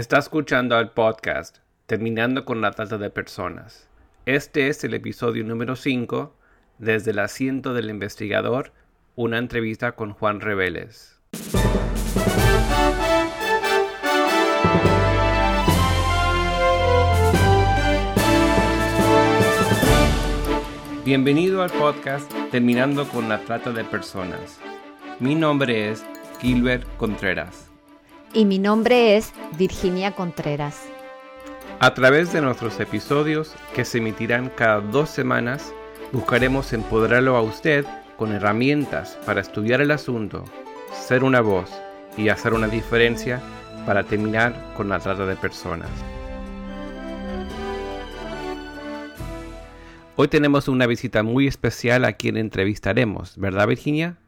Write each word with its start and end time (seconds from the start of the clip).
Está 0.00 0.16
escuchando 0.16 0.78
al 0.78 0.92
podcast 0.92 1.58
Terminando 1.84 2.46
con 2.46 2.62
la 2.62 2.70
trata 2.70 2.96
de 2.96 3.10
personas. 3.10 3.86
Este 4.24 4.68
es 4.68 4.82
el 4.82 4.94
episodio 4.94 5.44
número 5.44 5.76
5, 5.76 6.34
desde 6.78 7.10
el 7.10 7.18
asiento 7.18 7.74
del 7.74 7.90
investigador, 7.90 8.72
una 9.14 9.36
entrevista 9.36 9.92
con 9.92 10.14
Juan 10.14 10.40
Reveles. 10.40 11.20
Bienvenido 21.04 21.62
al 21.62 21.70
podcast 21.72 22.32
Terminando 22.50 23.06
con 23.06 23.28
la 23.28 23.40
trata 23.40 23.70
de 23.70 23.84
personas. 23.84 24.60
Mi 25.18 25.34
nombre 25.34 25.90
es 25.90 26.06
Gilbert 26.40 26.86
Contreras 26.96 27.69
y 28.32 28.44
mi 28.44 28.58
nombre 28.58 29.16
es 29.16 29.32
Virginia 29.58 30.12
Contreras. 30.12 30.82
A 31.80 31.94
través 31.94 32.32
de 32.32 32.40
nuestros 32.40 32.78
episodios, 32.78 33.54
que 33.74 33.84
se 33.84 33.98
emitirán 33.98 34.50
cada 34.50 34.80
dos 34.80 35.10
semanas, 35.10 35.72
buscaremos 36.12 36.72
empoderarlo 36.72 37.36
a 37.36 37.42
usted 37.42 37.84
con 38.16 38.32
herramientas 38.32 39.18
para 39.24 39.40
estudiar 39.40 39.80
el 39.80 39.90
asunto, 39.90 40.44
ser 40.92 41.24
una 41.24 41.40
voz 41.40 41.70
y 42.16 42.28
hacer 42.28 42.52
una 42.52 42.68
diferencia 42.68 43.40
para 43.86 44.04
terminar 44.04 44.54
con 44.76 44.88
la 44.88 44.98
trata 44.98 45.24
de 45.24 45.36
personas. 45.36 45.90
Hoy 50.16 50.28
tenemos 50.28 50.68
una 50.68 50.86
visita 50.86 51.22
muy 51.22 51.46
especial 51.46 52.04
a 52.04 52.12
quien 52.12 52.36
entrevistaremos, 52.36 53.38
¿verdad 53.38 53.66
Virginia? 53.66 54.18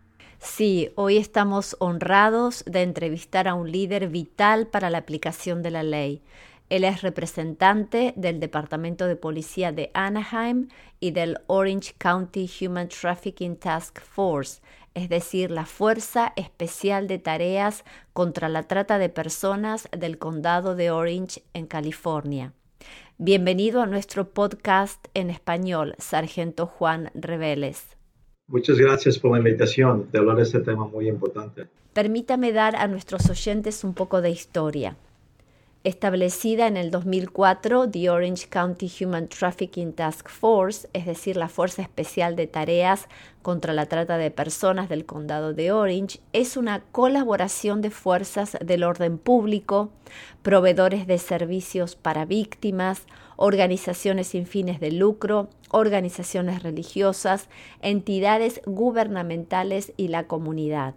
Sí, 0.45 0.91
hoy 0.96 1.19
estamos 1.19 1.77
honrados 1.78 2.64
de 2.66 2.83
entrevistar 2.83 3.46
a 3.46 3.55
un 3.55 3.70
líder 3.70 4.09
vital 4.09 4.66
para 4.66 4.91
la 4.91 4.98
aplicación 4.98 5.62
de 5.62 5.70
la 5.70 5.84
ley. 5.84 6.20
Él 6.69 6.83
es 6.83 7.02
representante 7.02 8.12
del 8.16 8.41
Departamento 8.41 9.06
de 9.06 9.14
Policía 9.14 9.70
de 9.70 9.92
Anaheim 9.94 10.66
y 10.98 11.12
del 11.12 11.39
Orange 11.47 11.94
County 11.97 12.50
Human 12.61 12.89
Trafficking 12.89 13.55
Task 13.55 14.00
Force, 14.00 14.61
es 14.94 15.08
decir, 15.08 15.53
la 15.53 15.64
Fuerza 15.64 16.33
Especial 16.34 17.06
de 17.06 17.20
Tareas 17.20 17.84
contra 18.12 18.48
la 18.48 18.64
Trata 18.64 18.98
de 18.98 19.11
Personas 19.11 19.88
del 19.97 20.19
Condado 20.19 20.75
de 20.75 20.91
Orange 20.91 21.44
en 21.55 21.69
California. 21.69 22.53
Bienvenido 23.16 23.81
a 23.81 23.86
nuestro 23.86 24.31
podcast 24.31 25.06
en 25.14 25.31
español, 25.31 25.94
Sargento 25.98 26.66
Juan 26.66 27.12
Reveles. 27.14 27.97
Muchas 28.53 28.77
gracias 28.77 29.19
por 29.19 29.33
la 29.33 29.39
invitación 29.39 30.08
de 30.12 30.19
hablar 30.19 30.36
de 30.36 30.42
este 30.42 30.61
tema 30.61 30.86
muy 30.86 31.08
importante. 31.08 31.69
Permítame 31.95 32.53
dar 32.53 32.77
a 32.77 32.86
nuestros 32.86 33.31
oyentes 33.31 33.83
un 33.83 33.94
poco 33.94 34.20
de 34.20 34.28
historia. 34.28 34.94
Establecida 35.84 36.69
en 36.69 36.77
el 36.77 36.92
2004, 36.92 37.91
The 37.91 38.08
Orange 38.08 38.47
County 38.48 38.88
Human 39.00 39.27
Trafficking 39.27 39.92
Task 39.92 40.28
Force, 40.28 40.88
es 40.92 41.06
decir, 41.06 41.36
la 41.36 41.48
Fuerza 41.48 41.83
Especial 41.83 42.36
de 42.36 42.47
Tareas 42.47 43.08
contra 43.42 43.72
la 43.72 43.86
Trata 43.86 44.16
de 44.16 44.30
Personas 44.30 44.88
del 44.88 45.05
Condado 45.06 45.55
de 45.55 45.72
Orange, 45.72 46.20
es 46.33 46.56
una 46.56 46.84
colaboración 46.92 47.83
de 47.83 47.91
fuerzas 47.91 48.56
del 48.64 48.84
orden 48.84 49.19
público, 49.19 49.91
proveedores 50.42 51.08
de 51.08 51.19
servicios 51.19 51.97
para 51.97 52.27
víctimas, 52.27 53.03
organizaciones 53.34 54.28
sin 54.28 54.47
fines 54.47 54.78
de 54.78 54.92
lucro, 54.92 55.50
organizaciones 55.72 56.62
religiosas, 56.62 57.48
entidades 57.80 58.60
gubernamentales 58.66 59.94
y 59.97 60.06
la 60.08 60.28
comunidad. 60.28 60.94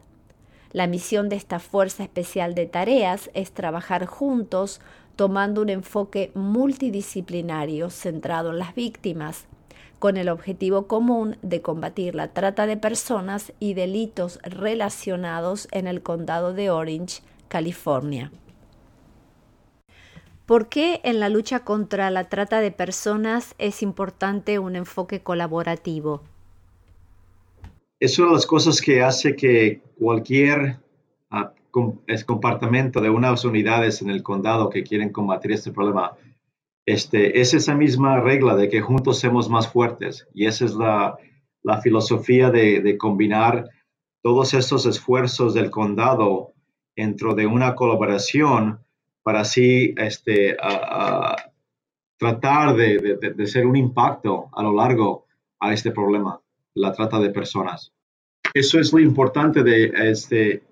La 0.76 0.88
misión 0.88 1.30
de 1.30 1.38
esta 1.38 1.60
Fuerza 1.60 2.04
Especial 2.04 2.54
de 2.54 2.66
Tareas 2.66 3.30
es 3.34 3.54
trabajar 3.54 4.08
juntos 4.08 4.82
tomando 5.16 5.62
un 5.62 5.70
enfoque 5.70 6.32
multidisciplinario 6.36 7.90
centrado 7.90 8.52
en 8.52 8.60
las 8.60 8.76
víctimas, 8.76 9.46
con 10.00 10.18
el 10.18 10.28
objetivo 10.28 10.86
común 10.86 11.38
de 11.42 11.62
combatir 11.62 12.14
la 12.14 12.34
trata 12.34 12.68
de 12.68 12.76
personas 12.76 13.54
y 13.58 13.74
delitos 13.74 14.38
relacionados 14.44 15.70
en 15.72 15.88
el 15.88 16.02
condado 16.02 16.52
de 16.52 16.70
Orange, 16.70 17.22
California. 17.48 18.34
¿Por 20.46 20.68
qué 20.68 21.00
en 21.06 21.22
la 21.22 21.30
lucha 21.30 21.62
contra 21.62 22.12
la 22.12 22.26
trata 22.26 22.60
de 22.60 22.72
personas 22.72 23.56
es 23.60 23.82
importante 23.82 24.60
un 24.60 24.76
enfoque 24.76 25.22
colaborativo? 25.22 26.22
Es 28.06 28.20
una 28.20 28.28
de 28.28 28.34
las 28.36 28.46
cosas 28.46 28.82
que 28.82 29.02
hace 29.02 29.36
que 29.36 29.82
cualquier 29.98 30.78
uh, 31.32 31.96
compartimento 32.28 33.02
de 33.02 33.10
unas 33.10 33.44
unidades 33.44 34.00
en 34.04 34.12
el 34.12 34.22
condado 34.22 34.70
que 34.70 34.84
quieren 34.84 35.12
combatir 35.12 35.54
este 35.54 35.72
problema, 35.72 36.16
este, 36.86 37.42
es 37.42 37.56
esa 37.56 37.74
misma 37.74 38.20
regla 38.20 38.56
de 38.56 38.70
que 38.70 38.80
juntos 38.80 39.22
somos 39.22 39.50
más 39.50 39.68
fuertes. 39.68 40.28
Y 40.36 40.46
esa 40.46 40.66
es 40.66 40.76
la, 40.76 41.18
filosofía 41.82 42.52
de, 42.52 42.80
de, 42.80 42.96
combinar 42.96 43.72
todos 44.22 44.54
estos 44.54 44.86
esfuerzos 44.86 45.56
del 45.56 45.72
condado 45.72 46.54
dentro 46.96 47.34
de 47.34 47.48
una 47.48 47.74
colaboración 47.74 48.86
para 49.24 49.40
así 49.40 49.96
este, 49.98 50.56
tratar 52.20 52.76
de, 52.76 53.18
de, 53.36 53.48
ser 53.48 53.66
un 53.66 53.76
impacto 53.78 54.50
a 54.54 54.62
lo 54.62 54.74
largo 54.74 55.26
a 55.60 55.74
este 55.74 55.90
problema, 55.90 56.40
la 56.76 56.92
trata 56.92 57.18
de 57.18 57.32
personas. 57.32 57.95
Eso 58.56 58.80
es 58.80 58.92
lo 58.94 59.00
importante 59.00 59.62
de 59.64 59.92
este, 60.10 60.64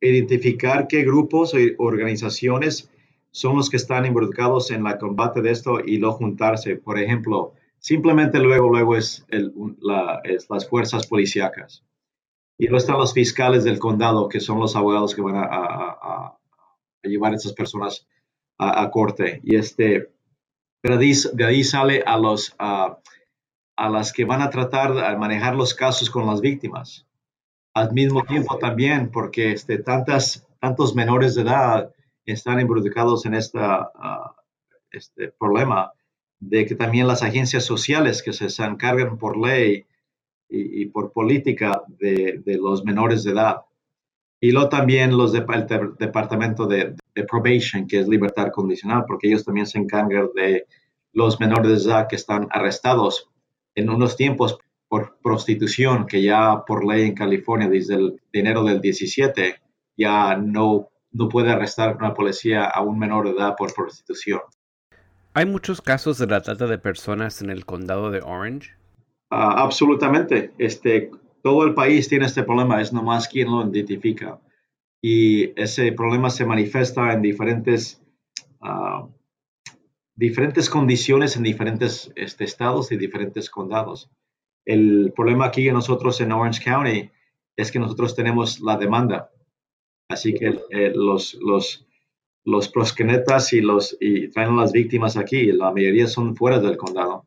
identificar 0.00 0.86
qué 0.86 1.02
grupos 1.02 1.54
o 1.54 1.58
organizaciones 1.78 2.90
son 3.32 3.56
los 3.56 3.70
que 3.70 3.78
están 3.78 4.06
involucrados 4.06 4.70
en 4.70 4.86
el 4.86 4.98
combate 4.98 5.40
de 5.40 5.50
esto 5.50 5.80
y 5.80 5.96
lo 5.96 6.12
juntarse. 6.12 6.76
Por 6.76 6.98
ejemplo, 6.98 7.54
simplemente 7.78 8.38
luego, 8.38 8.68
luego 8.68 8.96
es, 8.96 9.24
el, 9.28 9.52
las 9.80 10.68
fuerzas 10.68 11.06
policíacas. 11.06 11.82
Y 12.58 12.66
luego 12.66 12.76
están 12.76 12.98
los 12.98 13.14
fiscales 13.14 13.64
del 13.64 13.78
condado, 13.78 14.28
que 14.28 14.40
son 14.40 14.60
los 14.60 14.76
abogados 14.76 15.14
que 15.14 15.22
van 15.22 15.36
a, 15.36 15.48
a 15.50 16.38
llevar 17.02 17.32
a 17.32 17.36
esas 17.36 17.54
personas 17.54 18.06
a, 18.58 18.90
corte. 18.90 19.40
Y 19.42 19.56
este, 19.56 20.10
de 20.82 21.44
ahí, 21.44 21.64
sale 21.64 22.02
a, 22.04 22.18
los, 22.18 22.54
a, 22.58 22.98
las 23.78 24.12
que 24.12 24.24
van 24.24 24.42
a 24.42 24.50
tratar 24.50 24.94
de 24.94 25.16
manejar 25.16 25.56
los 25.56 25.74
casos 25.74 26.10
con 26.10 26.26
las 26.26 26.40
víctimas. 26.40 27.06
Al 27.74 27.92
mismo 27.92 28.24
tiempo 28.24 28.58
también, 28.58 29.10
porque 29.10 29.52
este, 29.52 29.78
tantas, 29.78 30.46
tantos 30.60 30.94
menores 30.94 31.34
de 31.34 31.42
edad 31.42 31.92
están 32.24 32.60
involucrados 32.60 33.26
en 33.26 33.34
esta, 33.34 33.90
este 34.90 35.32
problema, 35.38 35.92
de 36.38 36.66
que 36.66 36.74
también 36.74 37.06
las 37.06 37.22
agencias 37.22 37.64
sociales 37.64 38.22
que 38.22 38.32
se, 38.32 38.64
encargan 38.64 39.18
por 39.18 39.36
ley 39.36 39.86
y, 40.48 40.86
por 40.86 41.12
política 41.12 41.82
de, 41.86 42.42
de, 42.44 42.56
los 42.56 42.84
menores 42.84 43.22
de 43.22 43.32
edad. 43.32 43.58
Y 44.40 44.50
luego 44.50 44.68
también 44.68 45.16
los 45.16 45.32
del 45.32 45.44
departamento 45.98 46.66
de, 46.66 46.96
de, 47.14 47.24
probation, 47.24 47.86
que 47.86 48.00
es 48.00 48.08
libertad 48.08 48.50
condicional, 48.50 49.04
porque 49.06 49.28
ellos 49.28 49.44
también 49.44 49.66
se 49.66 49.78
encargan 49.78 50.30
de 50.34 50.66
los 51.12 51.38
menores 51.38 51.84
de 51.84 51.90
edad 51.90 52.08
que 52.08 52.16
están 52.16 52.48
arrestados 52.50 53.30
en 53.74 53.90
unos 53.90 54.16
tiempos 54.16 54.58
por 54.90 55.18
prostitución, 55.22 56.04
que 56.04 56.20
ya 56.20 56.64
por 56.66 56.84
ley 56.84 57.06
en 57.06 57.14
California 57.14 57.68
desde 57.68 57.94
el 57.94 58.20
enero 58.32 58.64
del 58.64 58.80
17 58.80 59.54
ya 59.96 60.36
no, 60.36 60.88
no 61.12 61.28
puede 61.28 61.52
arrestar 61.52 61.96
una 61.96 62.12
policía 62.12 62.64
a 62.64 62.82
un 62.82 62.98
menor 62.98 63.26
de 63.26 63.36
edad 63.36 63.54
por 63.56 63.72
prostitución. 63.72 64.40
¿Hay 65.32 65.46
muchos 65.46 65.80
casos 65.80 66.18
de 66.18 66.26
la 66.26 66.42
trata 66.42 66.66
de 66.66 66.76
personas 66.78 67.40
en 67.40 67.50
el 67.50 67.64
condado 67.64 68.10
de 68.10 68.20
Orange? 68.20 68.70
Ah, 69.30 69.62
absolutamente. 69.62 70.50
Este, 70.58 71.12
todo 71.40 71.64
el 71.64 71.74
país 71.74 72.08
tiene 72.08 72.26
este 72.26 72.42
problema, 72.42 72.82
es 72.82 72.92
nomás 72.92 73.28
quien 73.28 73.48
lo 73.48 73.64
identifica. 73.70 74.40
Y 75.00 75.52
ese 75.60 75.92
problema 75.92 76.30
se 76.30 76.44
manifiesta 76.44 77.12
en 77.12 77.22
diferentes, 77.22 78.02
ah, 78.60 79.06
diferentes 80.16 80.68
condiciones 80.68 81.36
en 81.36 81.44
diferentes 81.44 82.10
este, 82.16 82.42
estados 82.42 82.90
y 82.90 82.96
diferentes 82.96 83.48
condados. 83.50 84.10
El 84.64 85.12
problema 85.14 85.46
aquí 85.46 85.68
en 85.68 85.74
nosotros 85.74 86.20
en 86.20 86.32
Orange 86.32 86.62
County 86.62 87.10
es 87.56 87.70
que 87.70 87.78
nosotros 87.78 88.14
tenemos 88.14 88.60
la 88.60 88.76
demanda. 88.76 89.30
Así 90.08 90.34
que 90.34 90.58
eh, 90.70 90.92
los, 90.94 91.34
los, 91.40 91.86
los 92.44 92.68
prosquenetas 92.68 93.52
y, 93.52 93.60
los, 93.60 93.96
y 94.00 94.28
traen 94.28 94.56
las 94.56 94.72
víctimas 94.72 95.16
aquí, 95.16 95.52
la 95.52 95.70
mayoría 95.70 96.06
son 96.06 96.34
fuera 96.34 96.58
del 96.58 96.76
condado. 96.76 97.26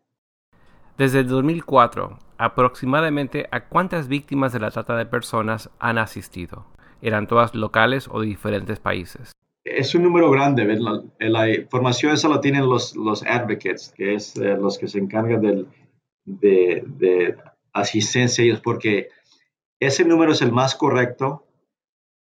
Desde 0.97 1.19
el 1.19 1.27
2004, 1.27 2.19
aproximadamente 2.37 3.47
a 3.51 3.67
cuántas 3.67 4.07
víctimas 4.07 4.53
de 4.53 4.59
la 4.59 4.71
trata 4.71 4.95
de 4.95 5.05
personas 5.05 5.69
han 5.79 5.97
asistido. 5.97 6.65
¿Eran 7.01 7.27
todas 7.27 7.55
locales 7.55 8.07
o 8.11 8.21
de 8.21 8.27
diferentes 8.27 8.79
países? 8.79 9.31
Es 9.65 9.95
un 9.95 10.03
número 10.03 10.29
grande. 10.29 10.65
La, 10.77 11.01
la, 11.19 11.49
información 11.49 12.13
esa 12.13 12.27
la 12.27 12.41
tienen 12.41 12.69
los, 12.69 12.95
los 12.95 13.23
advocates, 13.23 13.93
que 13.95 14.15
es 14.15 14.35
eh, 14.35 14.57
los 14.59 14.77
que 14.77 14.87
se 14.87 14.99
encargan 14.99 15.41
del, 15.41 15.67
de, 16.25 16.83
de 16.85 17.35
asistencia 17.73 18.43
ellos, 18.43 18.61
porque 18.61 19.09
ese 19.79 20.05
número 20.05 20.31
es 20.31 20.41
el 20.41 20.51
más 20.51 20.75
correcto 20.75 21.45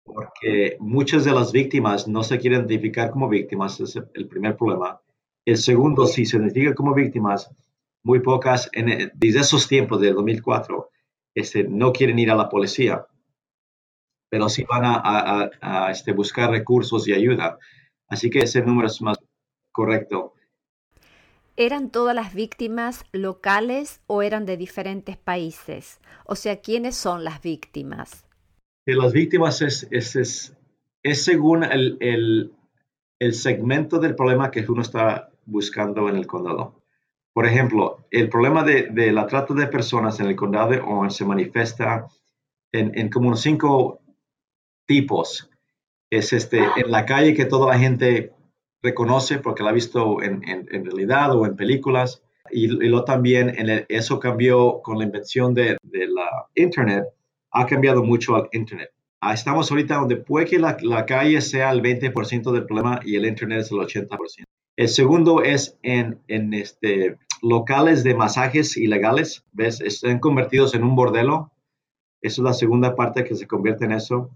porque 0.03 0.77
muchas 0.79 1.25
de 1.25 1.31
las 1.31 1.51
víctimas 1.51 2.07
no 2.07 2.23
se 2.23 2.37
quieren 2.37 2.61
identificar 2.61 3.11
como 3.11 3.29
víctimas, 3.29 3.79
es 3.79 3.95
el 3.95 4.27
primer 4.27 4.57
problema. 4.57 5.01
El 5.45 5.57
segundo, 5.57 6.05
si 6.05 6.25
se 6.25 6.37
identifican 6.37 6.73
como 6.73 6.93
víctimas, 6.93 7.49
muy 8.03 8.19
pocas, 8.19 8.69
en, 8.73 9.11
desde 9.13 9.39
esos 9.39 9.67
tiempos, 9.67 10.01
del 10.01 10.15
2004, 10.15 10.89
este, 11.35 11.63
no 11.63 11.93
quieren 11.93 12.19
ir 12.19 12.31
a 12.31 12.35
la 12.35 12.49
policía, 12.49 13.05
pero 14.29 14.49
sí 14.49 14.63
van 14.63 14.81
a, 14.83 15.89
este, 15.91 16.13
buscar 16.13 16.49
recursos 16.49 17.07
y 17.07 17.13
ayuda. 17.13 17.57
Así 18.07 18.29
que 18.29 18.39
ese 18.39 18.61
número 18.61 18.87
es 18.87 19.01
más 19.01 19.17
correcto. 19.71 20.33
¿Eran 21.61 21.91
todas 21.91 22.15
las 22.15 22.33
víctimas 22.33 23.05
locales 23.11 24.01
o 24.07 24.23
eran 24.23 24.47
de 24.47 24.57
diferentes 24.57 25.15
países? 25.15 25.99
O 26.25 26.35
sea, 26.35 26.59
¿quiénes 26.59 26.95
son 26.95 27.23
las 27.23 27.39
víctimas? 27.43 28.25
las 28.87 29.13
víctimas 29.13 29.61
es, 29.61 29.87
es, 29.91 30.55
es, 31.03 31.23
según 31.23 31.63
el, 31.63 31.97
el, 31.99 32.51
el, 33.19 33.33
segmento 33.35 33.99
del 33.99 34.15
problema 34.15 34.49
que 34.49 34.65
uno 34.67 34.81
está 34.81 35.29
buscando 35.45 36.09
en 36.09 36.15
el 36.15 36.25
condado. 36.25 36.81
Por 37.31 37.45
ejemplo, 37.45 38.07
el 38.09 38.27
problema 38.27 38.63
de, 38.63 38.87
de 38.89 39.11
la 39.11 39.27
trata 39.27 39.53
de 39.53 39.67
personas 39.67 40.19
en 40.19 40.25
el 40.29 40.35
condado 40.35 40.71
de 40.71 40.79
Orange 40.79 41.17
se 41.17 41.25
manifiesta 41.25 42.07
en, 42.71 42.97
en 42.97 43.07
como 43.11 43.35
cinco 43.35 44.01
tipos. 44.87 45.47
Es 46.09 46.33
este, 46.33 46.57
en 46.57 46.89
la 46.89 47.05
calle 47.05 47.35
que 47.35 47.45
toda 47.45 47.67
la 47.71 47.77
gente 47.77 48.33
reconoce 48.81 49.39
porque 49.39 49.63
la 49.63 49.69
ha 49.69 49.73
visto 49.73 50.21
en, 50.21 50.47
en, 50.47 50.67
en 50.71 50.85
realidad 50.85 51.35
o 51.35 51.45
en 51.45 51.55
películas. 51.55 52.23
Y, 52.51 52.65
y 52.65 52.89
lo 52.89 53.03
también, 53.05 53.49
en 53.49 53.85
eso 53.87 54.19
cambió 54.19 54.81
con 54.81 54.97
la 54.97 55.05
invención 55.05 55.53
de, 55.53 55.77
de 55.83 56.07
la 56.07 56.47
Internet 56.55 57.05
ha 57.51 57.65
cambiado 57.65 58.03
mucho 58.03 58.35
al 58.35 58.49
Internet. 58.53 58.91
Ah, 59.19 59.33
estamos 59.33 59.69
ahorita 59.69 59.95
donde 59.95 60.15
puede 60.15 60.47
que 60.47 60.57
la, 60.57 60.77
la 60.81 61.05
calle 61.05 61.41
sea 61.41 61.69
el 61.71 61.81
20% 61.81 62.51
del 62.51 62.65
problema 62.65 62.99
y 63.03 63.15
el 63.15 63.25
Internet 63.25 63.59
es 63.59 63.71
el 63.71 63.77
80%. 63.77 64.43
El 64.77 64.87
segundo 64.87 65.43
es 65.43 65.77
en, 65.83 66.19
en 66.27 66.53
este, 66.53 67.17
locales 67.41 68.03
de 68.03 68.15
masajes 68.15 68.77
ilegales, 68.77 69.43
¿ves? 69.51 69.81
Están 69.81 70.19
convertidos 70.19 70.73
en 70.73 70.83
un 70.83 70.95
bordelo. 70.95 71.51
Esa 72.21 72.41
es 72.41 72.45
la 72.45 72.53
segunda 72.53 72.95
parte 72.95 73.23
que 73.23 73.35
se 73.35 73.47
convierte 73.47 73.85
en 73.85 73.91
eso. 73.91 74.31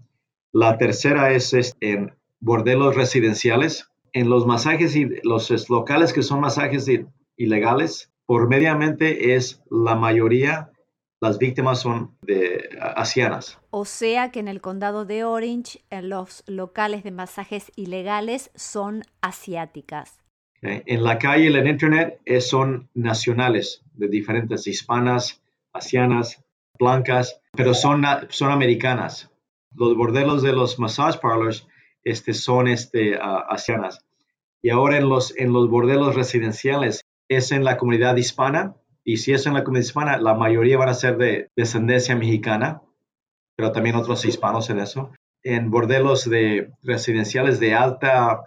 La 0.52 0.78
tercera 0.78 1.32
es, 1.32 1.52
es 1.52 1.74
en 1.80 2.14
bordelos 2.38 2.94
residenciales. 2.94 3.90
En 4.16 4.30
los 4.30 4.46
masajes 4.46 4.96
y 4.96 5.10
los 5.24 5.68
locales 5.68 6.14
que 6.14 6.22
son 6.22 6.40
masajes 6.40 6.90
ilegales, 7.36 8.10
por 8.24 8.48
mediamente 8.48 9.34
es 9.34 9.62
la 9.70 9.94
mayoría 9.94 10.72
las 11.20 11.38
víctimas 11.38 11.80
son 11.80 12.16
de 12.22 12.66
asianas. 12.80 13.58
O 13.68 13.84
sea 13.84 14.30
que 14.30 14.40
en 14.40 14.48
el 14.48 14.62
condado 14.62 15.04
de 15.04 15.24
Orange, 15.24 15.84
en 15.90 16.08
los 16.08 16.44
locales 16.46 17.04
de 17.04 17.10
masajes 17.10 17.70
ilegales 17.76 18.50
son 18.54 19.02
asiáticas. 19.20 20.22
En 20.62 21.04
la 21.04 21.18
calle 21.18 21.50
y 21.50 21.54
en 21.54 21.66
internet 21.66 22.18
son 22.40 22.88
nacionales, 22.94 23.82
de 23.92 24.08
diferentes 24.08 24.66
hispanas, 24.66 25.42
asianas, 25.74 26.42
blancas, 26.78 27.38
pero 27.52 27.74
son, 27.74 28.02
son 28.30 28.50
americanas. 28.50 29.30
Los 29.74 29.94
bordelos 29.94 30.42
de 30.42 30.54
los 30.54 30.78
massage 30.78 31.18
parlors 31.18 31.68
este, 32.02 32.32
son 32.32 32.66
este, 32.68 33.18
asianas. 33.20 34.05
Y 34.62 34.70
ahora 34.70 34.98
en 34.98 35.08
los, 35.08 35.36
en 35.36 35.52
los 35.52 35.68
bordelos 35.68 36.14
residenciales 36.14 37.02
es 37.28 37.52
en 37.52 37.64
la 37.64 37.76
comunidad 37.76 38.16
hispana 38.16 38.76
y 39.08 39.18
si 39.18 39.32
es 39.32 39.46
en 39.46 39.54
la 39.54 39.62
comunidad 39.62 39.86
hispana, 39.86 40.18
la 40.18 40.34
mayoría 40.34 40.78
van 40.78 40.88
a 40.88 40.94
ser 40.94 41.16
de 41.16 41.48
descendencia 41.54 42.16
mexicana, 42.16 42.82
pero 43.56 43.70
también 43.70 43.94
otros 43.94 44.24
hispanos 44.24 44.68
en 44.68 44.80
eso. 44.80 45.12
En 45.44 45.70
bordelos 45.70 46.28
de 46.28 46.72
residenciales 46.82 47.60
de 47.60 47.72
alta, 47.72 48.42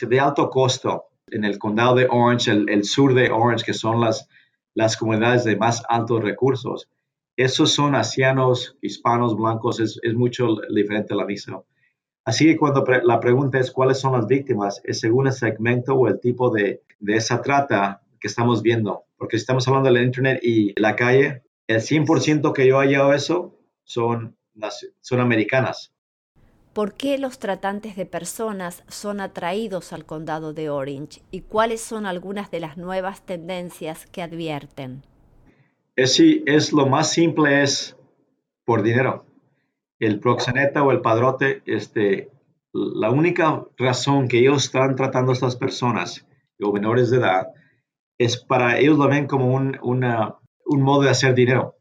de 0.00 0.18
alto 0.20 0.48
costo, 0.48 1.04
en 1.26 1.44
el 1.44 1.58
condado 1.58 1.96
de 1.96 2.06
Orange, 2.10 2.52
el, 2.52 2.84
sur 2.84 3.12
de 3.12 3.30
Orange, 3.30 3.66
que 3.66 3.74
son 3.74 4.00
las, 4.00 4.26
las 4.74 4.96
comunidades 4.96 5.44
de 5.44 5.56
más 5.56 5.82
altos 5.90 6.22
recursos. 6.22 6.88
Esos 7.36 7.70
son 7.72 7.94
asianos, 7.94 8.78
hispanos, 8.80 9.36
blancos, 9.36 9.78
es, 9.78 10.00
es 10.02 10.14
mucho 10.14 10.56
diferente 10.74 11.14
la 11.14 11.26
misma. 11.26 11.60
Así 12.26 12.44
que 12.44 12.58
cuando 12.58 12.84
la 13.04 13.18
pregunta 13.18 13.58
es 13.58 13.70
cuáles 13.70 13.98
son 13.98 14.12
las 14.12 14.26
víctimas, 14.26 14.82
es 14.84 15.00
según 15.00 15.28
el 15.28 15.32
segmento 15.32 15.94
o 15.94 16.08
el 16.08 16.20
tipo 16.20 16.50
de, 16.50 16.82
de 17.00 17.16
esa 17.16 17.40
trata 17.40 18.02
que 18.20 18.28
estamos 18.28 18.62
viendo 18.62 19.06
porque 19.16 19.38
si 19.38 19.42
estamos 19.42 19.66
hablando 19.66 19.90
del 19.90 20.04
Internet 20.04 20.40
y 20.42 20.78
la 20.80 20.96
calle, 20.96 21.42
el 21.66 21.80
100% 21.80 22.52
que 22.52 22.66
yo 22.66 22.78
hallado 22.78 23.12
eso 23.12 23.58
son, 23.84 24.36
son 25.00 25.20
americanas. 25.20 25.92
¿Por 26.72 26.94
qué 26.94 27.16
los 27.16 27.38
tratantes 27.38 27.96
de 27.96 28.04
personas 28.04 28.84
son 28.88 29.20
atraídos 29.20 29.94
al 29.94 30.04
condado 30.04 30.52
de 30.52 30.68
Orange 30.68 31.22
y 31.30 31.40
cuáles 31.40 31.80
son 31.80 32.04
algunas 32.04 32.50
de 32.50 32.60
las 32.60 32.76
nuevas 32.76 33.24
tendencias 33.24 34.04
que 34.06 34.20
advierten? 34.20 35.02
Es, 35.96 36.20
es 36.20 36.72
lo 36.74 36.86
más 36.86 37.10
simple 37.10 37.62
es 37.62 37.96
por 38.66 38.82
dinero. 38.82 39.24
El 39.98 40.20
proxeneta 40.20 40.82
o 40.82 40.92
el 40.92 41.00
padrote, 41.00 41.62
este, 41.66 42.30
la 42.72 43.10
única 43.10 43.64
razón 43.78 44.28
que 44.28 44.38
ellos 44.38 44.64
están 44.64 44.96
tratando 44.96 45.32
a 45.32 45.34
estas 45.34 45.56
personas, 45.56 46.26
o 46.60 46.72
menores 46.72 47.10
de 47.10 47.18
edad, 47.18 47.48
es 48.18 48.36
para 48.36 48.78
ellos 48.78 48.98
lo 48.98 49.08
ven 49.08 49.26
como 49.26 49.54
un, 49.54 49.78
un 49.82 50.82
modo 50.82 51.02
de 51.02 51.10
hacer 51.10 51.34
dinero. 51.34 51.76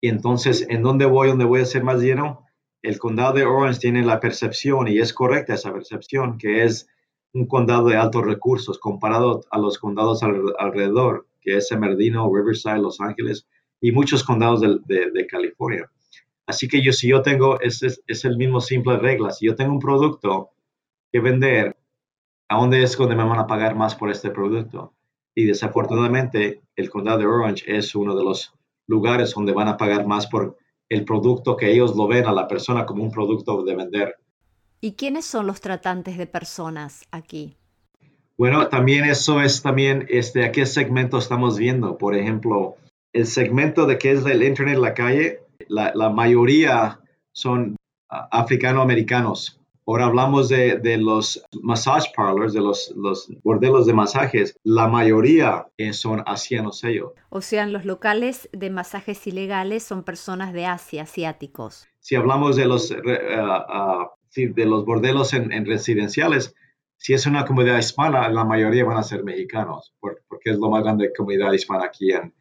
Y 0.00 0.08
entonces, 0.08 0.66
¿en 0.68 0.82
dónde 0.82 1.04
voy? 1.06 1.28
¿Dónde 1.28 1.44
voy 1.44 1.60
a 1.60 1.64
hacer 1.64 1.84
más 1.84 2.00
dinero? 2.00 2.44
El 2.82 2.98
condado 2.98 3.34
de 3.34 3.44
Orange 3.44 3.80
tiene 3.80 4.02
la 4.02 4.20
percepción, 4.20 4.88
y 4.88 4.98
es 4.98 5.12
correcta 5.12 5.54
esa 5.54 5.72
percepción, 5.72 6.38
que 6.38 6.64
es 6.64 6.88
un 7.32 7.46
condado 7.46 7.88
de 7.88 7.96
altos 7.96 8.24
recursos 8.24 8.78
comparado 8.78 9.42
a 9.50 9.58
los 9.58 9.78
condados 9.78 10.22
alrededor, 10.22 11.26
que 11.40 11.56
es 11.56 11.68
San 11.68 11.80
Bernardino, 11.80 12.30
Riverside, 12.32 12.78
Los 12.78 13.00
Ángeles 13.00 13.46
y 13.80 13.92
muchos 13.92 14.24
condados 14.24 14.60
de, 14.60 15.10
de, 15.10 15.26
California. 15.26 15.90
Así 16.50 16.66
que 16.66 16.82
yo, 16.82 16.92
si 16.92 17.08
yo 17.08 17.22
tengo, 17.22 17.60
es, 17.60 17.82
es, 17.82 18.02
es, 18.06 18.24
el 18.24 18.36
mismo 18.36 18.60
simple 18.60 18.96
regla, 18.96 19.30
si 19.30 19.46
yo 19.46 19.54
tengo 19.54 19.72
un 19.72 19.78
producto 19.78 20.50
que 21.12 21.20
vender, 21.20 21.76
¿a 22.48 22.58
dónde 22.58 22.82
es 22.82 22.96
donde 22.96 23.14
me 23.14 23.24
van 23.24 23.38
a 23.38 23.46
pagar 23.46 23.76
más 23.76 23.94
por 23.94 24.10
este 24.10 24.30
producto? 24.30 24.92
Y 25.34 25.44
desafortunadamente, 25.44 26.60
el 26.74 26.90
condado 26.90 27.18
de 27.18 27.26
Orange 27.26 27.64
es 27.66 27.94
uno 27.94 28.16
de 28.16 28.24
los 28.24 28.52
lugares 28.88 29.32
donde 29.32 29.52
van 29.52 29.68
a 29.68 29.76
pagar 29.76 30.06
más 30.06 30.26
por 30.26 30.56
el 30.88 31.04
producto 31.04 31.56
que 31.56 31.70
ellos 31.70 31.94
lo 31.94 32.08
ven 32.08 32.26
a 32.26 32.32
la 32.32 32.48
persona 32.48 32.84
como 32.84 33.04
un 33.04 33.12
producto 33.12 33.62
de 33.62 33.76
vender. 33.76 34.16
¿Y 34.80 34.94
quiénes 34.94 35.24
son 35.24 35.46
los 35.46 35.60
tratantes 35.60 36.18
de 36.18 36.26
personas 36.26 37.06
aquí? 37.12 37.56
Bueno, 38.36 38.66
también 38.68 39.04
eso 39.04 39.40
es 39.40 39.62
también 39.62 40.06
este, 40.08 40.44
a 40.44 40.50
qué 40.50 40.66
segmento 40.66 41.18
estamos 41.18 41.58
viendo. 41.58 41.96
Por 41.96 42.16
ejemplo, 42.16 42.74
el 43.12 43.26
segmento 43.26 43.86
de 43.86 43.98
qué 43.98 44.12
es 44.12 44.24
el 44.24 44.42
Internet 44.42 44.76
en 44.76 44.82
la 44.82 44.94
calle, 44.94 45.40
la, 45.68 45.92
la 45.94 46.10
mayoría 46.10 47.00
son 47.32 47.76
uh, 48.10 48.16
africanoamericanos 48.30 49.60
Ahora 49.90 50.06
hablamos 50.06 50.48
de, 50.48 50.76
de, 50.76 50.98
los 50.98 51.44
massage 51.62 52.12
parlors, 52.14 52.52
de 52.52 52.60
los, 52.60 52.94
los, 52.96 53.28
bordelos 53.42 53.86
de 53.86 53.92
masajes. 53.92 54.54
La 54.62 54.86
mayoría 54.86 55.66
eh, 55.78 55.92
son 55.92 56.22
asianos 56.26 56.84
ellos. 56.84 57.10
O 57.28 57.40
sea, 57.40 57.66
los 57.66 57.84
locales 57.84 58.48
de 58.52 58.70
masajes 58.70 59.26
ilegales 59.26 59.82
son 59.82 60.04
personas 60.04 60.52
de 60.52 60.64
Asia, 60.64 61.02
asiáticos. 61.02 61.88
Si 61.98 62.14
hablamos 62.14 62.54
de 62.54 62.66
los, 62.66 62.92
uh, 62.92 62.94
de 64.34 64.64
los 64.64 64.84
bordelos 64.84 65.34
en, 65.34 65.50
en, 65.50 65.66
residenciales, 65.66 66.54
si 66.96 67.12
es 67.14 67.26
una 67.26 67.44
comunidad 67.44 67.78
hispana, 67.78 68.28
la 68.28 68.44
mayoría 68.44 68.84
van 68.84 68.98
a 68.98 69.02
ser 69.02 69.24
mexicanos, 69.24 69.92
porque 69.98 70.50
es 70.50 70.58
la 70.60 70.68
más 70.68 70.84
grande 70.84 71.10
comunidad 71.16 71.52
hispana 71.52 71.86
aquí 71.86 72.12
en, 72.12 72.32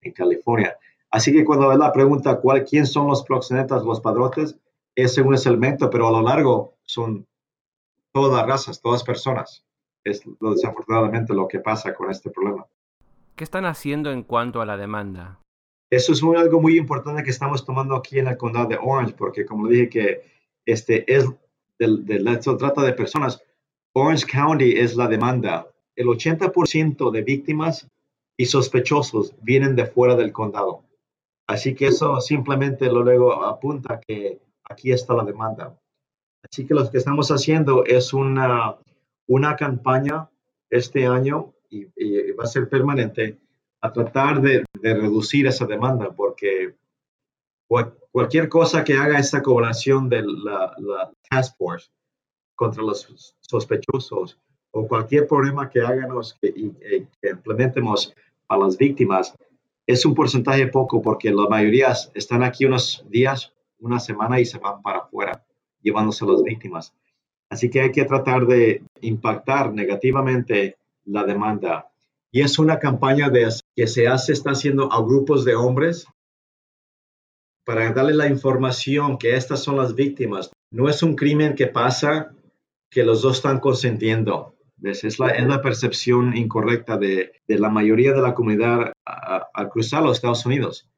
en 0.00 0.12
California. 0.12 0.76
Así 1.10 1.32
que 1.32 1.44
cuando 1.44 1.72
la 1.76 1.92
pregunta, 1.92 2.40
¿cuál, 2.40 2.64
¿quién 2.64 2.86
son 2.86 3.06
los 3.06 3.22
proxenetas, 3.22 3.84
los 3.84 4.00
padrotes? 4.00 4.58
es 4.96 5.14
según 5.14 5.34
ese 5.34 5.50
elemento, 5.50 5.90
pero 5.90 6.08
a 6.08 6.10
lo 6.10 6.22
largo 6.22 6.78
son 6.84 7.26
todas 8.12 8.44
razas, 8.46 8.80
todas 8.80 9.04
personas. 9.04 9.64
Es 10.02 10.22
desafortunadamente 10.40 11.34
lo 11.34 11.46
que 11.46 11.60
pasa 11.60 11.94
con 11.94 12.10
este 12.10 12.30
problema. 12.30 12.66
¿Qué 13.36 13.44
están 13.44 13.66
haciendo 13.66 14.10
en 14.10 14.22
cuanto 14.22 14.62
a 14.62 14.66
la 14.66 14.76
demanda? 14.76 15.40
Eso 15.90 16.12
es 16.12 16.22
algo 16.22 16.60
muy 16.60 16.78
importante 16.78 17.22
que 17.22 17.30
estamos 17.30 17.64
tomando 17.64 17.94
aquí 17.94 18.18
en 18.18 18.28
el 18.28 18.36
condado 18.36 18.68
de 18.68 18.78
Orange, 18.80 19.14
porque 19.16 19.44
como 19.44 19.68
dije 19.68 19.88
que 19.90 20.22
este 20.64 21.04
es 21.12 21.26
del, 21.78 22.04
del 22.06 22.40
trata 22.40 22.82
de 22.82 22.92
personas, 22.94 23.42
Orange 23.92 24.26
County 24.26 24.72
es 24.78 24.96
la 24.96 25.06
demanda. 25.06 25.68
El 25.94 26.06
80% 26.06 27.10
de 27.10 27.22
víctimas 27.22 27.88
y 28.38 28.46
sospechosos 28.46 29.34
vienen 29.42 29.76
de 29.76 29.86
fuera 29.86 30.16
del 30.16 30.32
condado. 30.32 30.82
Así 31.46 31.74
que 31.74 31.86
eso 31.86 32.20
simplemente 32.20 32.86
lo 32.86 33.02
luego 33.02 33.44
apunta 33.44 34.00
que 34.00 34.40
aquí 34.64 34.90
está 34.90 35.14
la 35.14 35.24
demanda. 35.24 35.78
Así 36.42 36.66
que 36.66 36.74
lo 36.74 36.90
que 36.90 36.98
estamos 36.98 37.30
haciendo 37.30 37.84
es 37.84 38.12
una, 38.12 38.76
una 39.26 39.56
campaña 39.56 40.28
este 40.70 41.06
año 41.06 41.54
y, 41.70 41.84
va 42.32 42.44
a 42.44 42.48
ser 42.48 42.68
permanente 42.68 43.38
a 43.80 43.92
tratar 43.92 44.40
de, 44.40 44.64
reducir 44.82 45.46
esa 45.46 45.66
demanda 45.66 46.12
porque 46.12 46.74
cualquier 48.12 48.48
cosa 48.48 48.84
que 48.84 48.94
haga 48.94 49.18
esta 49.18 49.42
colaboración 49.42 50.08
de 50.08 50.22
la, 50.22 51.12
Task 51.28 51.56
Force 51.56 51.90
contra 52.54 52.82
los 52.82 53.34
sospechosos 53.40 54.38
o 54.70 54.86
cualquier 54.86 55.26
problema 55.26 55.68
que 55.68 55.80
hagamos 55.80 56.34
que, 56.40 56.52
que 56.52 57.28
implementemos 57.28 58.14
a 58.48 58.56
las 58.56 58.76
víctimas, 58.76 59.34
es 59.86 60.04
un 60.04 60.14
porcentaje 60.14 60.66
poco 60.66 61.00
porque 61.00 61.30
la 61.30 61.48
mayoría 61.48 61.94
están 62.14 62.42
aquí 62.42 62.64
unos 62.64 63.04
días, 63.08 63.52
una 63.78 64.00
semana 64.00 64.40
y 64.40 64.44
se 64.44 64.58
van 64.58 64.82
para 64.82 64.98
afuera, 64.98 65.44
llevándose 65.80 66.24
a 66.24 66.28
las 66.28 66.42
víctimas. 66.42 66.92
Así 67.48 67.70
que 67.70 67.80
hay 67.80 67.92
que 67.92 68.04
tratar 68.04 68.46
de 68.46 68.82
impactar 69.00 69.72
negativamente 69.72 70.76
la 71.04 71.22
demanda. 71.22 71.88
Y 72.32 72.40
es 72.40 72.58
una 72.58 72.78
campaña 72.78 73.30
de, 73.30 73.48
que 73.76 73.86
se 73.86 74.08
hace, 74.08 74.32
está 74.32 74.50
haciendo 74.50 74.92
a 74.92 75.00
grupos 75.02 75.44
de 75.44 75.54
hombres 75.54 76.06
para 77.64 77.92
darle 77.92 78.14
la 78.14 78.28
información 78.28 79.18
que 79.18 79.36
estas 79.36 79.62
son 79.62 79.76
las 79.76 79.94
víctimas. 79.94 80.50
No 80.70 80.88
es 80.88 81.02
un 81.02 81.14
crimen 81.14 81.54
que 81.54 81.68
pasa 81.68 82.32
que 82.90 83.04
los 83.04 83.22
dos 83.22 83.36
están 83.36 83.60
consentiendo. 83.60 84.54
Es 84.82 85.18
la, 85.18 85.28
es 85.30 85.46
la 85.46 85.62
percepción 85.62 86.36
incorrecta 86.36 86.98
de, 86.98 87.32
de, 87.46 87.58
la 87.58 87.70
mayoría 87.70 88.12
de 88.12 88.20
la 88.20 88.34
comunidad 88.34 88.92
al 89.56 89.70
cruzar 89.70 90.02
los 90.02 90.18
Estados 90.18 90.44
Unidos, 90.46 90.88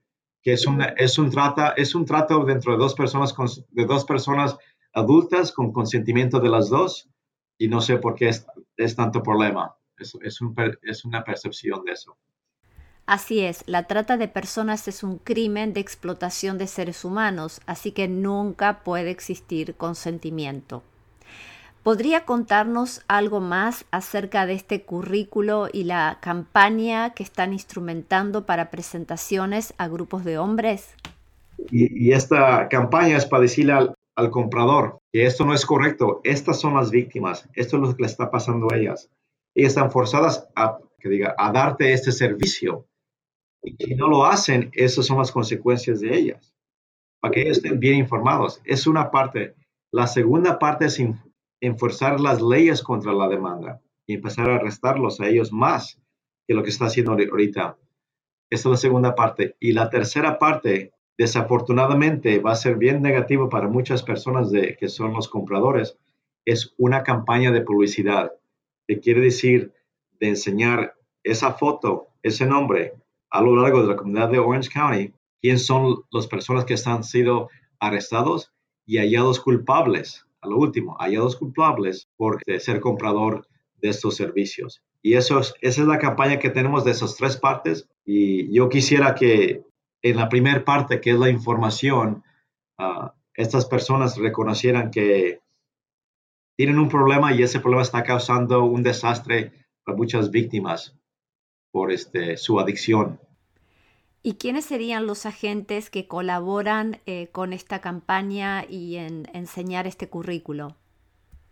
que 0.42 0.52
es, 0.52 0.66
una, 0.66 0.86
es, 0.96 1.18
un 1.18 1.30
trata, 1.30 1.70
es 1.76 1.94
un 1.94 2.04
trato 2.04 2.44
dentro 2.44 2.72
de 2.72 2.78
dos 2.78 2.94
personas, 2.94 3.34
de 3.70 3.86
dos 3.86 4.04
personas 4.04 4.58
adultas 4.92 5.52
con 5.52 5.72
consentimiento 5.72 6.40
de 6.40 6.48
las 6.48 6.68
dos 6.68 7.08
y 7.56 7.68
no 7.68 7.80
sé 7.80 7.96
por 7.98 8.14
qué 8.14 8.28
es, 8.28 8.46
es 8.76 8.96
tanto 8.96 9.22
problema. 9.22 9.76
Es, 9.96 10.16
es, 10.22 10.40
un, 10.40 10.54
es 10.82 11.04
una 11.04 11.24
percepción 11.24 11.84
de 11.84 11.92
eso. 11.92 12.16
Así 13.06 13.40
es, 13.40 13.64
la 13.66 13.84
trata 13.84 14.16
de 14.16 14.28
personas 14.28 14.86
es 14.86 15.02
un 15.02 15.18
crimen 15.18 15.72
de 15.72 15.80
explotación 15.80 16.58
de 16.58 16.66
seres 16.66 17.04
humanos, 17.04 17.60
así 17.64 17.92
que 17.92 18.06
nunca 18.06 18.84
puede 18.84 19.10
existir 19.10 19.76
consentimiento. 19.76 20.82
¿Podría 21.82 22.24
contarnos 22.24 23.02
algo 23.08 23.40
más 23.40 23.86
acerca 23.90 24.46
de 24.46 24.54
este 24.54 24.82
currículo 24.82 25.68
y 25.72 25.84
la 25.84 26.18
campaña 26.20 27.14
que 27.14 27.22
están 27.22 27.52
instrumentando 27.52 28.44
para 28.44 28.70
presentaciones 28.70 29.72
a 29.78 29.88
grupos 29.88 30.24
de 30.24 30.38
hombres? 30.38 30.94
Y, 31.70 32.12
esta 32.12 32.68
campaña 32.68 33.16
es 33.16 33.26
para 33.26 33.42
decirle 33.42 33.72
al, 33.72 33.94
comprador 34.30 34.98
que 35.12 35.26
esto 35.26 35.44
no 35.44 35.54
es 35.54 35.64
correcto, 35.64 36.20
estas 36.24 36.60
son 36.60 36.74
las 36.74 36.90
víctimas, 36.90 37.48
esto 37.54 37.76
es 37.76 37.82
lo 37.82 37.94
que 37.94 38.02
le 38.02 38.08
está 38.08 38.30
pasando 38.32 38.66
a 38.72 38.76
ellas. 38.76 39.08
Ellas 39.54 39.70
están 39.70 39.92
forzadas 39.92 40.48
a, 40.56 40.78
que 40.98 41.08
diga, 41.08 41.36
a 41.38 41.52
darte 41.52 41.92
este 41.92 42.10
servicio. 42.10 42.86
Y 43.62 43.76
si 43.76 43.94
no 43.94 44.08
lo 44.08 44.24
hacen, 44.24 44.70
esas 44.72 45.06
son 45.06 45.18
las 45.18 45.30
consecuencias 45.30 46.00
de 46.00 46.16
ellas. 46.16 46.52
Para 47.20 47.32
que 47.32 47.42
ellos 47.42 47.58
estén 47.58 47.78
bien 47.78 47.98
informados. 47.98 48.60
Es 48.64 48.88
una 48.88 49.10
parte. 49.10 49.54
La 49.92 50.08
segunda 50.08 50.58
parte 50.58 50.86
es 50.86 50.98
enforzar 51.60 52.20
las 52.20 52.40
leyes 52.40 52.82
contra 52.82 53.12
la 53.12 53.28
demanda 53.28 53.80
y 54.06 54.14
empezar 54.14 54.50
a 54.50 54.56
arrestarlos 54.56 55.20
a 55.20 55.28
ellos 55.28 55.52
más 55.52 56.00
que 56.46 56.54
lo 56.54 56.62
que 56.62 56.70
está 56.70 56.86
haciendo 56.86 57.12
ahorita. 57.12 57.76
Esa 58.50 58.68
es 58.68 58.70
la 58.70 58.76
segunda 58.76 59.14
parte. 59.14 59.56
Y 59.60 59.72
la 59.72 59.90
tercera 59.90 60.38
parte, 60.38 60.92
desafortunadamente, 61.18 62.38
va 62.38 62.52
a 62.52 62.56
ser 62.56 62.76
bien 62.76 63.02
negativo 63.02 63.48
para 63.48 63.68
muchas 63.68 64.02
personas 64.02 64.50
de, 64.50 64.76
que 64.76 64.88
son 64.88 65.12
los 65.12 65.28
compradores. 65.28 65.98
Es 66.46 66.74
una 66.78 67.02
campaña 67.02 67.52
de 67.52 67.60
publicidad, 67.60 68.32
que 68.86 69.00
quiere 69.00 69.20
decir 69.20 69.74
de 70.18 70.28
enseñar 70.28 70.94
esa 71.22 71.52
foto, 71.52 72.08
ese 72.22 72.46
nombre, 72.46 72.94
a 73.30 73.42
lo 73.42 73.56
largo 73.56 73.82
de 73.82 73.88
la 73.88 73.96
comunidad 73.96 74.30
de 74.30 74.38
Orange 74.38 74.70
County, 74.70 75.12
quién 75.42 75.58
son 75.58 76.04
las 76.10 76.26
personas 76.26 76.64
que 76.64 76.76
han 76.86 77.04
sido 77.04 77.50
arrestados 77.78 78.54
y 78.86 78.96
hallados 78.96 79.38
culpables 79.40 80.26
a 80.40 80.48
lo 80.48 80.56
último, 80.56 80.96
dos 81.16 81.36
culpables 81.36 82.08
por 82.16 82.42
ser 82.58 82.80
comprador 82.80 83.46
de 83.76 83.88
estos 83.90 84.16
servicios. 84.16 84.82
Y 85.02 85.14
eso 85.14 85.38
es, 85.38 85.54
esa 85.60 85.82
es 85.82 85.86
la 85.86 85.98
campaña 85.98 86.38
que 86.38 86.50
tenemos 86.50 86.84
de 86.84 86.90
esas 86.90 87.16
tres 87.16 87.36
partes. 87.36 87.88
Y 88.04 88.52
yo 88.52 88.68
quisiera 88.68 89.14
que 89.14 89.62
en 90.02 90.16
la 90.16 90.28
primera 90.28 90.64
parte, 90.64 91.00
que 91.00 91.10
es 91.10 91.18
la 91.18 91.30
información, 91.30 92.22
ah, 92.78 93.14
estas 93.34 93.66
personas 93.66 94.16
reconocieran 94.16 94.90
que 94.90 95.40
tienen 96.56 96.78
un 96.78 96.88
problema 96.88 97.32
y 97.32 97.42
ese 97.42 97.60
problema 97.60 97.82
está 97.82 98.02
causando 98.02 98.64
un 98.64 98.82
desastre 98.82 99.52
para 99.84 99.96
muchas 99.96 100.30
víctimas 100.30 100.96
por 101.70 101.92
este, 101.92 102.36
su 102.36 102.58
adicción. 102.58 103.20
¿Y 104.28 104.34
quiénes 104.34 104.66
serían 104.66 105.06
los 105.06 105.24
agentes 105.24 105.88
que 105.88 106.06
colaboran 106.06 106.98
eh, 107.06 107.28
con 107.32 107.54
esta 107.54 107.80
campaña 107.80 108.66
y 108.68 108.96
en 108.96 109.26
enseñar 109.32 109.86
este 109.86 110.10
currículo? 110.10 110.76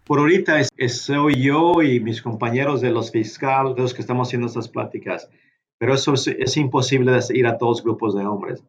Por 0.05 0.19
ahorita 0.19 0.63
soy 0.91 1.43
yo 1.43 1.81
y 1.81 2.01
mis 2.01 2.21
compañeros 2.21 2.83
de 2.83 2.91
los 2.91 3.11
fiscales, 3.11 3.79
los 3.79 3.95
que 3.95 4.03
estamos 4.03 4.29
haciendo 4.29 4.49
estas 4.49 4.69
pláticas, 4.69 5.31
pero 5.79 5.95
eso 5.95 6.13
es, 6.13 6.57
imposible 6.59 7.19
ir 7.31 7.47
a 7.47 7.57
todos 7.57 7.83
grupos 7.83 8.15
de 8.15 8.27
hombres. 8.27 8.63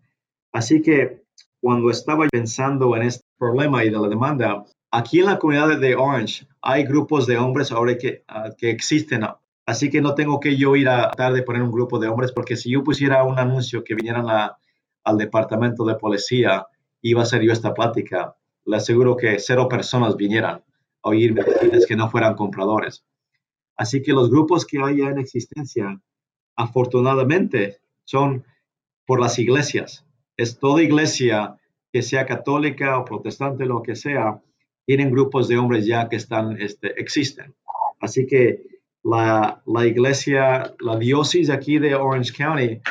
Así 0.54 0.82
que 0.82 1.24
cuando 1.60 1.90
estaba 1.90 2.28
pensando 2.32 2.96
en 2.96 3.04
este 3.04 3.26
problema 3.38 3.84
y 3.84 3.90
de 3.90 4.00
la 4.00 4.08
demanda, 4.08 4.64
aquí 4.90 5.20
en 5.20 5.26
la 5.26 5.38
comunidad 5.38 5.82
de 5.82 5.98
Orange 5.98 6.48
hay 6.62 6.86
grupos 6.86 7.28
de 7.28 7.38
hombres 7.38 7.74
ahora 7.74 7.98
que, 7.98 8.24
ah, 8.30 8.52
que 8.58 8.70
existen 8.70 9.26
Así 9.68 9.90
que 9.90 10.00
no 10.00 10.16
tengo 10.16 10.40
que 10.40 10.56
yo 10.56 10.78
ir 10.78 10.88
a 10.88 11.10
tratar 11.12 11.34
de 11.34 11.44
poner 11.44 11.62
un 11.62 11.74
grupo 11.74 12.00
de 12.00 12.08
hombres, 12.08 12.32
porque 12.32 12.56
si 12.56 12.72
yo 12.72 12.86
pusiera 12.86 13.26
un 13.26 13.38
anuncio 13.38 13.84
que 13.84 13.96
vinieran 13.96 14.26
al 15.04 15.18
departamento 15.18 15.84
de 15.84 15.96
policía, 15.96 16.66
iba 17.02 17.22
a 17.22 17.26
ser 17.26 17.42
yo 17.42 17.52
esta 17.52 17.74
plática. 17.74 18.34
Le 18.64 18.78
aseguro 18.78 19.18
que 19.18 19.38
cero 19.40 19.68
personas 19.68 20.16
vinieran 20.16 20.64
a 21.04 21.10
oírme 21.10 21.44
decirles 21.44 21.86
que 21.86 21.98
no 21.98 22.10
fueran 22.10 22.36
compradores. 22.36 23.04
Así 23.76 24.02
que 24.02 24.14
los 24.14 24.30
grupos 24.30 24.66
que 24.66 24.82
hay 24.82 25.02
en 25.02 25.20
existencia, 25.20 26.00
afortunadamente, 26.56 27.80
son 28.06 28.46
por 29.06 29.20
las 29.20 29.38
iglesias. 29.38 30.06
Es 30.38 30.60
toda 30.60 30.82
iglesia 30.82 31.58
que 31.92 32.04
sea 32.04 32.26
católica 32.26 32.98
o 33.00 33.04
protestante, 33.04 33.66
lo 33.66 33.84
que 33.84 33.98
sea, 33.98 34.42
tienen 34.86 35.12
grupos 35.12 35.50
de 35.50 35.58
hombres 35.58 35.86
ya 35.86 36.08
que 36.08 36.16
están, 36.16 36.56
este, 36.62 36.98
existen. 37.02 37.54
Así 38.00 38.26
que 38.26 38.77
la, 39.08 39.86
iglesia, 39.86 40.76
la 40.80 40.98
diócesis 40.98 41.50
aquí 41.50 41.80
de 41.80 41.96
Orange 41.96 42.34
County, 42.34 42.82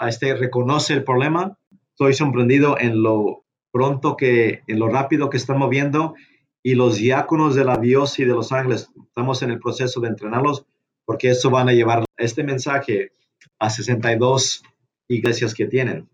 este, 0.00 0.34
reconoce 0.34 0.94
el 0.94 1.04
problema. 1.04 1.58
Estoy 1.90 2.14
sorprendido 2.14 2.78
en 2.78 3.02
lo 3.02 3.44
pronto 3.70 4.16
que, 4.16 4.62
en 4.66 4.78
lo 4.78 4.88
rápido 4.88 5.28
que 5.28 5.36
están 5.36 5.58
moviendo 5.58 6.14
y 6.62 6.74
los 6.74 6.96
diáconos 6.96 7.54
de 7.54 7.64
la 7.64 7.76
diócesis 7.76 8.26
de 8.26 8.32
Los 8.32 8.52
Ángeles, 8.52 8.88
estamos 9.06 9.42
en 9.42 9.50
el 9.50 9.60
proceso 9.60 10.00
de 10.00 10.08
entrenarlos 10.08 10.64
porque 11.04 11.28
eso 11.28 11.50
van 11.50 11.68
a 11.68 11.72
llevar 11.72 12.04
este 12.16 12.42
mensaje 12.42 13.12
a 13.58 13.68
62 13.68 14.62
iglesias 15.08 15.52
que 15.52 15.66
tienen. 15.66 16.08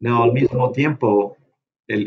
No, 0.00 0.22
al 0.22 0.32
mismo 0.32 0.70
tiempo, 0.72 1.38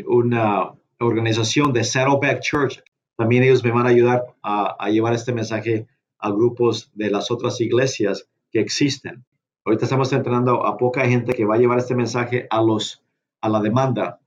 una 0.06 0.72
organización 1.00 1.72
de 1.72 1.82
Saddleback 1.82 2.40
Church, 2.40 2.82
también 3.16 3.42
ellos 3.42 3.64
me 3.64 3.72
van 3.72 3.86
a 3.86 3.90
ayudar 3.90 4.22
a 4.42 4.88
llevar 4.88 5.14
este 5.14 5.32
mensaje 5.32 5.86
a 6.22 6.30
grupos 6.30 6.90
de 6.94 7.10
las 7.10 7.30
otras 7.30 7.60
iglesias 7.60 8.28
que 8.50 8.60
existen. 8.60 9.24
Ahorita 9.64 9.84
estamos 9.84 10.12
entrenando 10.12 10.64
a 10.64 10.76
poca 10.76 11.06
gente 11.06 11.34
que 11.34 11.44
va 11.44 11.56
a 11.56 11.58
llevar 11.58 11.78
este 11.78 11.94
mensaje 11.94 12.46
a 12.48 12.62
los 12.62 13.02
a 13.40 13.48
la 13.48 13.60
demanda 13.60 14.20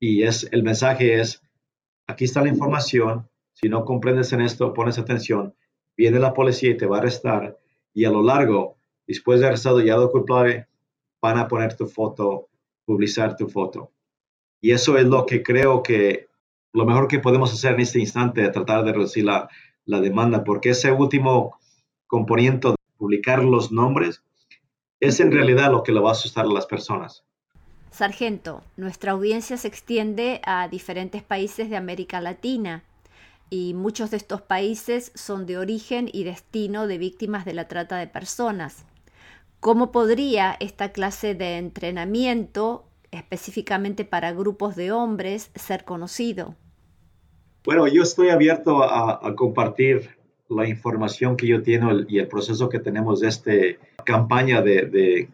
y 0.00 0.24
es 0.24 0.48
el 0.50 0.64
mensaje 0.64 1.20
es 1.20 1.40
aquí 2.08 2.24
está 2.24 2.42
la 2.42 2.48
información, 2.48 3.28
si 3.52 3.68
no 3.68 3.84
comprendes 3.84 4.32
en 4.32 4.40
esto, 4.40 4.74
pones 4.74 4.98
atención, 4.98 5.54
viene 5.96 6.18
la 6.18 6.34
policía 6.34 6.70
y 6.70 6.76
te 6.76 6.86
va 6.86 6.96
a 6.96 7.00
arrestar 7.00 7.58
y 7.94 8.04
a 8.04 8.10
lo 8.10 8.22
largo, 8.22 8.76
después 9.06 9.40
de 9.40 9.46
arrestado 9.46 9.80
y 9.80 9.84
hallado 9.84 10.10
culpable, 10.10 10.66
van 11.22 11.38
a 11.38 11.48
poner 11.48 11.76
tu 11.76 11.86
foto, 11.86 12.48
publicar 12.84 13.36
tu 13.36 13.48
foto. 13.48 13.92
Y 14.60 14.72
eso 14.72 14.98
es 14.98 15.06
lo 15.06 15.24
que 15.26 15.42
creo 15.42 15.82
que 15.82 16.28
lo 16.72 16.84
mejor 16.84 17.08
que 17.08 17.20
podemos 17.20 17.52
hacer 17.52 17.74
en 17.74 17.80
este 17.80 18.00
instante, 18.00 18.46
tratar 18.50 18.84
de 18.84 18.92
reducir 18.92 19.24
la, 19.24 19.48
la 19.86 20.00
demanda, 20.00 20.44
porque 20.44 20.70
ese 20.70 20.92
último 20.92 21.58
componente 22.06 22.68
de 22.68 22.76
publicar 22.98 23.42
los 23.42 23.72
nombres 23.72 24.22
es 25.00 25.20
en 25.20 25.32
realidad 25.32 25.70
lo 25.70 25.82
que 25.82 25.92
le 25.92 26.00
va 26.00 26.10
a 26.10 26.12
asustar 26.12 26.44
a 26.44 26.52
las 26.52 26.66
personas. 26.66 27.24
Sargento, 27.90 28.62
nuestra 28.76 29.12
audiencia 29.12 29.56
se 29.56 29.68
extiende 29.68 30.40
a 30.44 30.68
diferentes 30.68 31.22
países 31.22 31.70
de 31.70 31.76
América 31.76 32.20
Latina 32.20 32.82
y 33.48 33.74
muchos 33.74 34.10
de 34.10 34.18
estos 34.18 34.42
países 34.42 35.12
son 35.14 35.46
de 35.46 35.56
origen 35.56 36.10
y 36.12 36.24
destino 36.24 36.86
de 36.86 36.98
víctimas 36.98 37.44
de 37.44 37.54
la 37.54 37.68
trata 37.68 37.96
de 37.96 38.06
personas. 38.06 38.84
¿Cómo 39.60 39.92
podría 39.92 40.56
esta 40.60 40.92
clase 40.92 41.34
de 41.34 41.56
entrenamiento, 41.56 42.84
específicamente 43.12 44.04
para 44.04 44.32
grupos 44.32 44.76
de 44.76 44.92
hombres, 44.92 45.50
ser 45.54 45.84
conocido? 45.84 46.54
Bueno, 47.66 47.88
yo 47.88 48.04
estoy 48.04 48.28
abierto 48.28 48.84
a, 48.84 49.34
compartir 49.34 50.08
la 50.48 50.68
información 50.68 51.36
que 51.36 51.48
yo 51.48 51.60
tengo 51.64 51.90
y 52.08 52.20
el 52.20 52.28
proceso 52.28 52.68
que 52.68 52.78
tenemos 52.78 53.18
de 53.20 53.28
esta 53.28 53.50
campaña 54.04 54.62
de, 54.62 55.28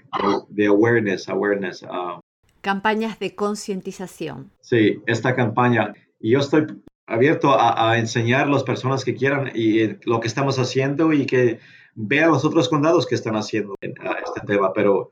de, 0.49 0.67
awareness. 0.67 1.29
awareness. 1.29 1.85
Ah. 1.89 2.21
Campañas 2.63 3.19
de 3.19 3.35
concientización. 3.35 4.51
Sí, 4.63 5.03
esta 5.07 5.37
campaña. 5.37 5.93
Y 6.19 6.31
yo 6.31 6.39
estoy 6.39 6.69
abierto 7.07 7.55
a, 7.55 7.99
enseñar 7.99 8.47
a 8.47 8.51
las 8.51 8.63
personas 8.63 9.05
que 9.05 9.15
quieran 9.15 9.53
y 9.55 9.81
eh, 9.81 9.99
lo 10.07 10.19
que 10.21 10.29
estamos 10.29 10.59
haciendo 10.59 11.13
y 11.13 11.27
que 11.27 11.61
vean 11.95 12.31
los 12.31 12.47
otros 12.47 12.71
condados 12.71 13.07
que 13.07 13.15
están 13.15 13.37
haciendo 13.37 13.75
en, 13.83 13.93
este 14.25 14.41
tema. 14.47 14.73
Pero 14.73 15.11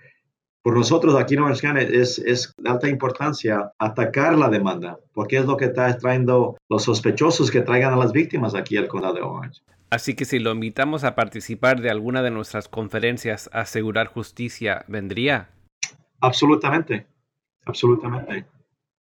por 0.63 0.77
nosotros 0.77 1.17
aquí 1.17 1.35
en 1.35 1.41
Orange 1.41 1.63
County 1.63 1.97
es, 1.97 2.19
es, 2.19 2.55
de 2.57 2.71
alta 2.71 2.89
importancia 2.89 3.73
atacar 3.79 4.37
la 4.37 4.49
demanda, 4.49 4.99
porque 5.15 5.39
es 5.39 5.47
lo 5.47 5.57
que 5.57 5.67
está 5.67 5.97
trayendo 5.97 6.57
los 6.69 6.85
sospechosos 6.85 7.51
que 7.51 7.63
traigan 7.63 7.95
a 7.95 7.97
las 7.97 8.13
víctimas 8.13 8.55
aquí 8.55 8.77
al 8.77 8.89
condado 8.89 9.15
de 9.15 9.23
Orange. 9.23 9.63
Así 9.91 10.15
que 10.15 10.25
si 10.25 10.39
lo 10.39 10.53
invitamos 10.53 11.03
a 11.03 11.15
participar 11.15 11.81
de 11.81 11.91
alguna 11.91 12.23
de 12.23 12.31
nuestras 12.31 12.69
conferencias 12.69 13.51
a 13.53 13.61
asegurar 13.61 14.07
justicia, 14.07 14.85
¿vendría? 14.87 15.49
Absolutamente, 16.21 17.07
absolutamente. 17.65 18.45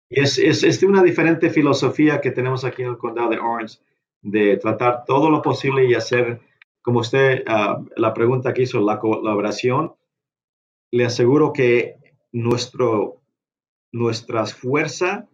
Y 0.10 0.22
es, 0.22 0.40
es, 0.40 0.64
es 0.64 0.82
una 0.82 1.04
diferente 1.04 1.50
filosofía 1.50 2.22
que 2.22 2.32
tenemos 2.32 2.64
aquí 2.64 2.82
en 2.82 2.90
el 2.90 2.98
condado 2.98 3.30
de 3.30 3.40
Orange, 3.40 3.80
de 4.22 4.58
tratar 4.58 5.04
todo 5.06 5.30
lo 5.30 5.42
posible 5.42 5.86
y 5.86 5.94
hacer, 5.94 6.40
como 6.82 7.02
usted, 7.02 7.44
ah, 7.48 7.82
la 7.96 8.14
pregunta 8.14 8.54
que 8.54 8.64
hizo, 8.64 8.80
la 8.80 8.98
colaboración, 8.98 9.94
le 10.92 11.06
aseguro 11.06 11.54
que 11.54 11.98
nuestro, 12.32 13.22
nuestras 13.92 14.54
fuerzas 14.54 15.26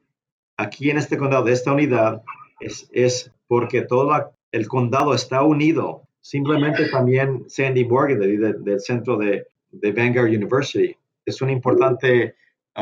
aquí 0.58 0.90
en 0.90 0.98
este 0.98 1.18
condado, 1.18 1.46
de 1.46 1.54
esta 1.54 1.74
unidad, 1.74 2.24
es, 2.60 2.90
es 2.92 3.32
porque 3.48 3.82
todo 3.82 4.34
el 4.52 4.68
condado 4.68 5.14
está 5.14 5.44
unido. 5.44 6.04
Simplemente 6.22 6.90
también 6.90 7.46
Sandy 7.48 7.86
Morgan 7.86 8.20
del 8.20 8.80
centro 8.80 9.18
de, 9.18 9.48
de 9.72 9.92
Vanguard 9.92 10.30
University 10.30 10.96
es 11.26 11.42
una 11.42 11.52
importante 11.52 12.36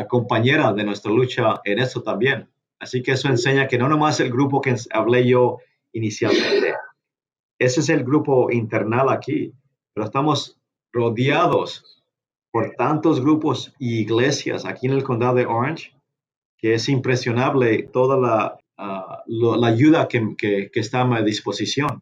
compañera 0.08 0.74
de 0.74 0.84
nuestra 0.84 1.12
lucha 1.12 1.62
en 1.63 1.80
eso 1.80 2.01
también. 2.01 2.50
Así 2.80 3.01
que 3.01 3.12
eso 3.12 3.30
enseña 3.30 3.68
que 3.68 3.77
no 3.77 3.88
nomás 3.88 4.20
el 4.20 4.32
grupo 4.32 4.62
que 4.62 4.75
hablé 4.92 5.27
yo 5.27 5.60
inicialmente, 5.94 6.74
ese 7.60 7.80
es 7.80 7.89
el 7.89 8.03
grupo 8.03 8.51
internal 8.51 9.10
aquí, 9.10 9.53
pero 9.94 10.06
estamos 10.06 10.60
rodeados 10.92 12.02
por 12.53 12.75
tantos 12.75 13.19
grupos 13.19 13.74
y 13.79 14.01
iglesias 14.01 14.63
aquí 14.63 14.86
en 14.86 14.93
el 14.93 15.03
condado 15.03 15.36
de 15.36 15.45
Orange 15.48 15.91
que 16.63 16.75
es 16.75 16.88
impresionable 16.88 17.83
toda 17.91 18.15
la, 18.17 18.57
ah, 18.77 19.24
la 19.27 19.67
ayuda 19.67 20.07
que, 20.07 20.33
que, 20.38 20.72
que 20.72 20.79
está 20.79 21.01
a 21.01 21.22
disposición. 21.22 22.00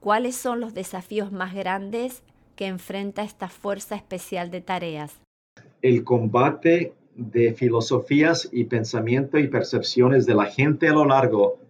¿Cuáles 0.00 0.34
son 0.34 0.58
los 0.58 0.74
desafíos 0.74 1.30
más 1.30 1.54
grandes 1.54 2.24
que 2.56 2.66
enfrenta 2.66 3.22
esta 3.22 3.48
Fuerza 3.48 3.94
Especial 3.94 4.50
de 4.50 4.62
Tareas? 4.62 5.20
El 5.80 6.02
combate 6.02 6.92
de 7.14 7.52
filosofías 7.54 8.48
y 8.50 8.64
pensamiento 8.64 9.38
y 9.38 9.46
percepciones 9.46 10.26
de 10.26 10.34
la 10.34 10.46
gente 10.46 10.88
a 10.88 10.92
lo 10.92 11.04
largo 11.04 11.60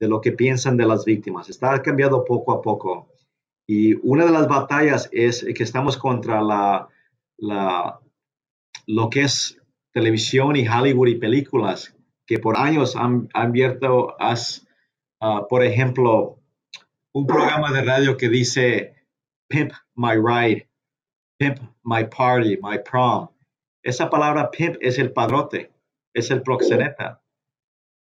de 0.00 0.08
lo 0.08 0.20
que 0.20 0.32
piensan 0.32 0.76
de 0.76 0.86
las 0.86 1.04
víctimas. 1.04 1.48
Está 1.48 1.80
cambiando 1.80 2.24
poco 2.24 2.50
a 2.52 2.60
poco. 2.60 3.06
Y 3.68 3.94
una 4.02 4.24
de 4.24 4.32
las 4.32 4.48
batallas 4.48 5.08
es 5.12 5.46
que 5.54 5.62
estamos 5.62 5.96
contra 5.96 6.42
la, 6.42 6.88
la, 7.38 8.00
lo 8.86 9.10
que 9.10 9.22
es 9.22 9.60
televisión 9.92 10.56
y 10.56 10.68
Hollywood 10.68 11.08
y 11.08 11.14
películas 11.16 11.96
que 12.26 12.38
por 12.38 12.56
años 12.56 12.96
han, 12.96 13.28
abierto, 13.34 14.16
uh, 14.18 15.48
por 15.48 15.62
ejemplo, 15.62 16.38
un 17.12 17.26
programa 17.26 17.70
de 17.70 17.82
radio 17.82 18.16
que 18.16 18.28
dice 18.28 18.94
Pimp 19.48 19.72
My 19.94 20.14
Ride, 20.16 20.68
Pimp 21.38 21.58
My 21.84 22.04
Party, 22.04 22.58
My 22.62 22.78
Prom, 22.78 23.28
esa 23.84 24.08
palabra 24.08 24.50
pimp 24.50 24.76
es 24.80 24.98
el 24.98 25.12
padrote, 25.12 25.70
es 26.14 26.30
el 26.30 26.42
proxeneta. 26.42 27.22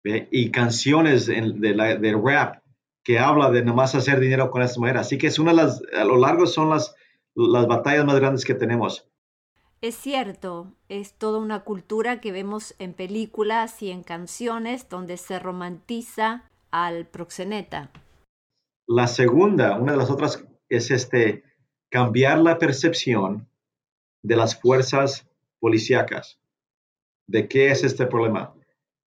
Y 0.04 0.52
canciones 0.52 1.26
de, 1.26 2.22
rap 2.22 2.62
que 3.04 3.20
habla 3.20 3.50
de 3.50 3.64
nomás 3.64 3.96
hacer 3.96 4.20
dinero 4.20 4.52
con 4.52 4.62
esta 4.62 4.80
manera. 4.80 5.02
Así 5.02 5.18
que 5.18 5.28
es 5.28 5.40
una 5.40 5.52
de 5.52 5.58
las, 5.58 5.82
a 5.98 6.04
lo 6.04 6.18
largo 6.18 6.48
son 6.48 6.70
las, 6.70 6.96
las 7.36 7.68
batallas 7.68 8.06
más 8.06 8.20
grandes 8.20 8.46
que 8.46 8.54
tenemos. 8.54 9.09
Es 9.82 9.96
cierto, 9.96 10.74
es 10.90 11.14
toda 11.14 11.40
una 11.40 11.62
cultura 11.64 12.20
que 12.20 12.34
vemos 12.34 12.76
en 12.80 12.94
películas 12.94 13.82
y 13.82 13.92
en 13.92 14.04
canciones 14.04 14.90
donde 14.90 15.16
se 15.16 15.40
romantiza 15.40 16.50
al 16.70 17.08
proxeneta. 17.08 17.90
La 18.88 19.08
segunda, 19.08 19.78
una 19.78 19.94
de 19.94 19.98
las 19.98 20.10
otras, 20.10 20.46
es 20.68 20.92
este 20.92 21.44
cambiar 21.90 22.40
la 22.40 22.58
percepción 22.58 23.48
de 24.22 24.36
las 24.36 24.60
fuerzas 24.60 25.28
policíacas. 25.60 26.40
¿De 27.28 27.48
qué 27.48 27.72
es 27.72 27.84
este 27.86 28.06
problema? 28.06 28.54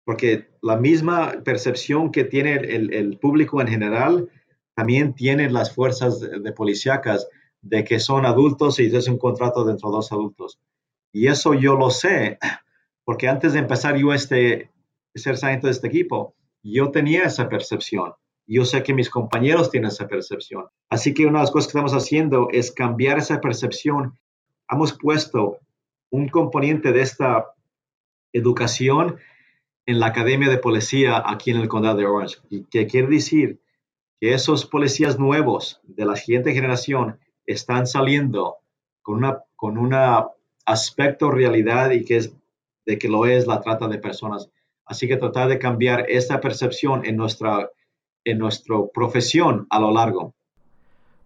Porque 0.05 0.49
la 0.61 0.75
misma 0.75 1.41
percepción 1.43 2.11
que 2.11 2.25
tiene 2.25 2.53
el, 2.53 3.17
público 3.17 3.59
en 3.59 3.67
general, 3.67 4.29
también 4.75 5.15
tienen 5.15 5.51
las 5.51 5.73
fuerzas 5.73 6.19
de, 6.19 6.51
policíacas 6.51 7.27
de 7.61 7.83
que 7.83 7.99
son 7.99 8.25
adultos 8.25 8.79
y 8.79 8.95
es 8.95 9.07
un 9.07 9.17
contrato 9.17 9.63
dentro 9.63 9.89
de 9.89 9.95
dos 9.95 10.11
adultos. 10.11 10.59
Y 11.11 11.27
eso 11.27 11.53
yo 11.53 11.75
lo 11.75 11.89
sé, 11.89 12.37
porque 13.03 13.27
antes 13.27 13.53
de 13.53 13.59
empezar 13.59 13.97
yo 13.97 14.13
este, 14.13 14.71
ser 15.15 15.37
sargento 15.37 15.67
de 15.67 15.73
este 15.73 15.87
equipo, 15.87 16.35
yo 16.63 16.91
tenía 16.91 17.23
esa 17.23 17.49
percepción. 17.49 18.13
Yo 18.47 18.65
sé 18.65 18.81
que 18.81 18.93
mis 18.93 19.09
compañeros 19.09 19.69
tienen 19.69 19.89
esa 19.89 20.07
percepción. 20.07 20.65
Así 20.89 21.13
que 21.13 21.25
una 21.25 21.39
de 21.39 21.43
las 21.43 21.51
cosas 21.51 21.67
que 21.67 21.77
estamos 21.77 21.93
haciendo 21.93 22.47
es 22.51 22.71
cambiar 22.71 23.19
esa 23.19 23.39
percepción. 23.39 24.17
Hemos 24.69 24.93
puesto 24.93 25.59
un 26.09 26.29
componente 26.29 26.91
de 26.91 27.01
esta 27.01 27.53
educación 28.33 29.17
en 29.85 29.99
la 29.99 30.07
Academia 30.07 30.49
de 30.49 30.57
Policía 30.57 31.23
aquí 31.25 31.51
en 31.51 31.57
el 31.57 31.67
Condado 31.67 31.97
de 31.97 32.05
Orange. 32.05 32.37
Que 32.71 32.87
quiere 32.87 33.07
decir 33.07 33.61
que 34.19 34.33
esos 34.33 34.65
policías 34.65 35.19
nuevos 35.19 35.79
de 35.83 36.05
la 36.05 36.15
siguiente 36.15 36.53
generación 36.53 37.19
están 37.51 37.87
saliendo 37.87 38.57
con 39.01 39.17
una 39.17 39.43
con 39.55 39.77
un 39.77 39.93
aspecto 40.65 41.31
realidad 41.31 41.91
y 41.91 42.05
que 42.05 42.17
es 42.17 42.33
de 42.85 42.97
que 42.97 43.09
lo 43.09 43.25
es 43.25 43.47
la 43.47 43.59
trata 43.61 43.87
de 43.87 43.97
personas. 43.97 44.49
Así 44.85 45.07
que 45.07 45.17
tratar 45.17 45.49
de 45.49 45.59
cambiar 45.59 46.05
esta 46.07 46.39
percepción 46.39 47.05
en 47.05 47.17
nuestra 47.17 47.69
en 48.23 48.37
nuestra 48.37 48.75
profesión 48.93 49.67
a 49.69 49.79
lo 49.79 49.91
largo. 49.91 50.33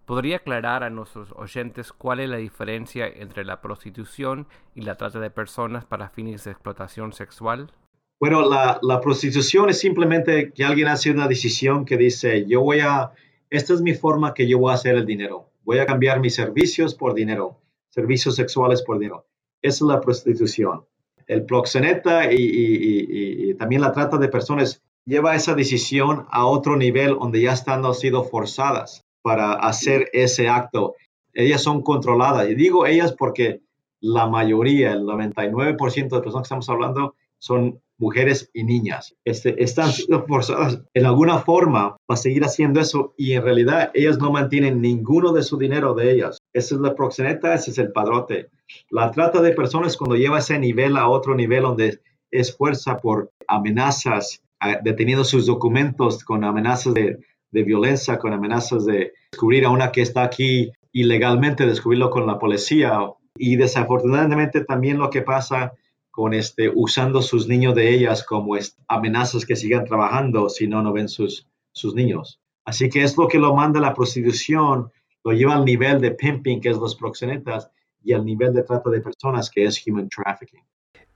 ¿Podría 0.06 0.38
aclarar 0.38 0.84
a 0.84 0.90
nuestros 0.90 1.32
oyentes 1.34 1.94
cuál 1.94 2.20
es 2.20 2.30
la 2.30 2.38
diferencia 2.38 3.08
entre 3.08 3.46
la 3.46 3.62
prostitución 3.62 4.48
y 4.76 4.82
la 4.82 4.96
trata 4.96 5.20
de 5.20 5.30
personas 5.30 5.86
para 5.86 6.10
fines 6.10 6.44
de 6.44 6.52
explotación 6.52 7.14
sexual? 7.14 7.72
Bueno, 8.20 8.48
la, 8.50 8.80
la, 8.82 9.00
prostitución 9.00 9.70
es 9.70 9.80
simplemente 9.80 10.52
que 10.54 10.64
alguien 10.64 10.88
hace 10.88 11.12
una 11.12 11.28
decisión 11.28 11.86
que 11.86 11.98
dice, 11.98 12.46
yo 12.46 12.62
voy 12.62 12.80
a, 12.80 13.12
esta 13.50 13.74
es 13.74 13.82
mi 13.82 13.94
forma 13.94 14.34
que 14.34 14.48
yo 14.48 14.60
voy 14.60 14.72
a 14.72 14.76
hacer 14.76 14.96
el 14.96 15.06
dinero. 15.06 15.53
Voy 15.64 15.80
a 15.80 15.86
cambiar 15.86 16.20
mis 16.20 16.36
servicios 16.36 16.96
por 16.96 17.14
dinero, 17.14 17.60
servicios 17.90 18.36
sexuales 18.36 18.82
por 18.82 19.00
dinero. 19.00 19.26
Esa 19.62 19.86
es 19.86 19.88
la 19.88 20.02
prostitución. 20.02 20.86
El 21.28 21.46
proxeneta 21.46 22.32
y, 22.32 22.38
y, 22.38 23.50
y 23.50 23.54
también 23.56 23.82
la 23.82 23.94
trata 23.94 24.18
de 24.18 24.28
personas 24.28 24.82
lleva 25.06 25.36
esa 25.36 25.54
decisión 25.54 26.26
a 26.30 26.46
otro 26.46 26.76
nivel 26.78 27.18
donde 27.20 27.42
ya 27.42 27.54
están 27.54 27.82
sido 27.94 28.24
forzadas 28.24 29.06
para 29.22 29.54
hacer 29.54 30.10
ese 30.14 30.48
acto. 30.48 30.96
Ellas 31.34 31.62
son 31.62 31.82
controladas. 31.82 32.50
Y 32.50 32.56
digo 32.56 32.86
ellas 32.86 33.14
porque 33.14 33.62
la 34.00 34.28
mayoría, 34.28 34.92
el 34.92 35.04
99% 35.04 36.10
de 36.10 36.22
personas 36.22 36.42
que 36.42 36.42
estamos 36.42 36.70
hablando 36.70 37.16
son 37.40 37.82
mujeres 38.04 38.50
y 38.54 38.64
niñas. 38.64 39.16
Este, 39.24 39.64
están 39.64 39.92
forzadas 40.28 40.82
en 40.94 41.06
alguna 41.06 41.40
forma 41.40 41.96
para 42.06 42.18
seguir 42.18 42.44
haciendo 42.44 42.82
eso 42.82 43.14
y 43.18 43.32
en 43.34 43.44
realidad 43.44 43.92
ellas 43.94 44.20
no 44.20 44.32
mantienen 44.32 44.82
ninguno 44.82 45.32
de 45.32 45.42
su 45.42 45.58
dinero 45.58 45.94
de 45.94 46.12
ellas. 46.12 46.38
Esa 46.54 46.76
es 46.76 46.82
la 46.82 46.94
proxeneta, 46.94 47.54
ese 47.54 47.72
es 47.72 47.78
el 47.78 47.92
padrote. 47.92 48.50
La 48.90 49.10
trata 49.12 49.42
de 49.42 49.54
personas 49.54 49.96
cuando 49.98 50.18
lleva 50.18 50.40
ese 50.40 50.60
nivel 50.60 50.98
a 50.98 51.08
otro 51.08 51.34
nivel 51.34 51.64
donde 51.64 52.02
es 52.30 52.56
fuerza 52.56 52.98
por 52.98 53.32
amenazas, 53.48 54.42
deteniendo 54.84 55.24
sus 55.24 55.46
documentos 55.46 56.24
con 56.24 56.44
amenazas 56.44 56.94
de 56.94 57.64
violencia, 57.64 58.18
con 58.18 58.34
amenazas 58.34 58.86
de 58.86 59.14
descubrir 59.32 59.66
a 59.66 59.70
una 59.70 59.92
que 59.92 60.02
está 60.02 60.24
aquí 60.24 60.72
ilegalmente, 60.92 61.66
descubrirlo 61.66 62.10
con 62.10 62.28
la 62.28 62.38
policía. 62.38 63.00
Y 63.36 63.56
desafortunadamente 63.56 64.64
también 64.64 65.00
lo 65.00 65.10
que 65.10 65.22
pasa 65.22 65.74
con 66.14 66.36
este, 66.36 66.72
usando 66.74 67.24
sus 67.24 67.48
niños 67.48 67.74
de 67.74 67.90
ellas 67.90 68.24
como 68.24 68.56
amenazas 68.88 69.48
que 69.48 69.56
sigan 69.56 69.84
trabajando 69.84 70.48
si 70.48 70.68
no, 70.68 70.84
no 70.84 70.94
ven 70.94 71.10
sus, 71.10 71.48
sus 71.72 71.96
niños. 71.96 72.40
Así 72.66 72.88
que 72.88 73.02
es 73.02 73.18
lo 73.18 73.28
que 73.28 73.40
lo 73.40 73.56
manda 73.56 73.80
la 73.80 73.96
prostitución, 73.96 74.92
lo 75.24 75.32
lleva 75.32 75.56
al 75.56 75.66
nivel 75.66 76.00
de 76.00 76.12
pimping, 76.12 76.62
que 76.62 76.70
es 76.70 76.78
los 76.78 76.96
proxenetas, 76.96 77.72
y 78.04 78.14
al 78.14 78.24
nivel 78.24 78.54
de 78.54 78.62
trata 78.62 78.92
de 78.92 79.02
personas, 79.02 79.50
que 79.50 79.66
es 79.66 79.82
human 79.88 80.08
trafficking. 80.08 80.62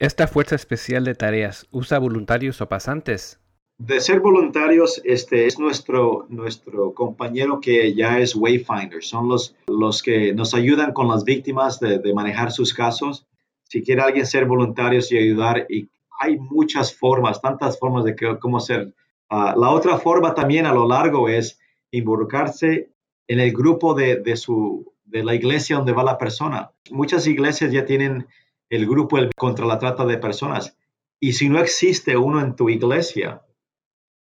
¿Esta 0.00 0.26
fuerza 0.26 0.56
especial 0.56 1.04
de 1.04 1.14
tareas 1.14 1.68
usa 1.70 2.00
voluntarios 2.00 2.60
o 2.60 2.68
pasantes? 2.68 3.38
de 3.78 4.00
ser 4.00 4.18
voluntarios, 4.18 5.00
este 5.04 5.46
es 5.46 5.58
nuestro, 5.58 6.26
nuestro 6.28 6.92
compañero 6.94 7.60
que 7.60 7.94
ya 7.94 8.18
es 8.18 8.34
Wayfinder. 8.34 9.02
Son 9.04 9.28
los, 9.28 9.54
los 9.68 10.02
que 10.02 10.34
nos 10.34 10.52
ayudan 10.52 10.92
con 10.92 11.08
las 11.08 11.24
víctimas 11.24 11.78
de, 11.78 12.12
manejar 12.12 12.50
sus 12.50 12.74
casos. 12.74 13.26
Si 13.68 13.82
quiere 13.82 14.02
alguien 14.02 14.26
ser 14.26 14.46
voluntarios 14.46 15.12
y 15.12 15.18
ayudar 15.18 15.66
y 15.68 15.88
hay 16.18 16.36
muchas 16.38 16.94
formas, 16.94 17.40
tantas 17.40 17.78
formas 17.78 18.04
de 18.04 18.16
cómo 18.40 18.58
ser. 18.60 18.94
Ah, 19.30 19.54
la 19.56 19.70
otra 19.70 19.98
forma 19.98 20.34
también 20.34 20.66
a 20.66 20.72
lo 20.72 20.88
largo 20.88 21.28
es 21.28 21.60
involucrarse 21.90 22.90
en 23.28 23.40
el 23.40 23.52
grupo 23.52 23.94
de, 23.94 24.36
su, 24.36 24.92
de 25.04 25.22
la 25.22 25.34
iglesia 25.34 25.76
donde 25.76 25.92
va 25.92 26.02
la 26.02 26.18
persona. 26.18 26.72
Muchas 26.90 27.26
iglesias 27.26 27.70
ya 27.70 27.84
tienen 27.84 28.26
el 28.70 28.86
grupo 28.86 29.18
contra 29.36 29.66
la 29.66 29.78
trata 29.78 30.04
de 30.06 30.18
personas. 30.18 30.76
Y 31.20 31.34
si 31.34 31.48
no 31.48 31.60
existe 31.60 32.16
uno 32.16 32.40
en 32.40 32.56
tu 32.56 32.68
iglesia, 32.68 33.42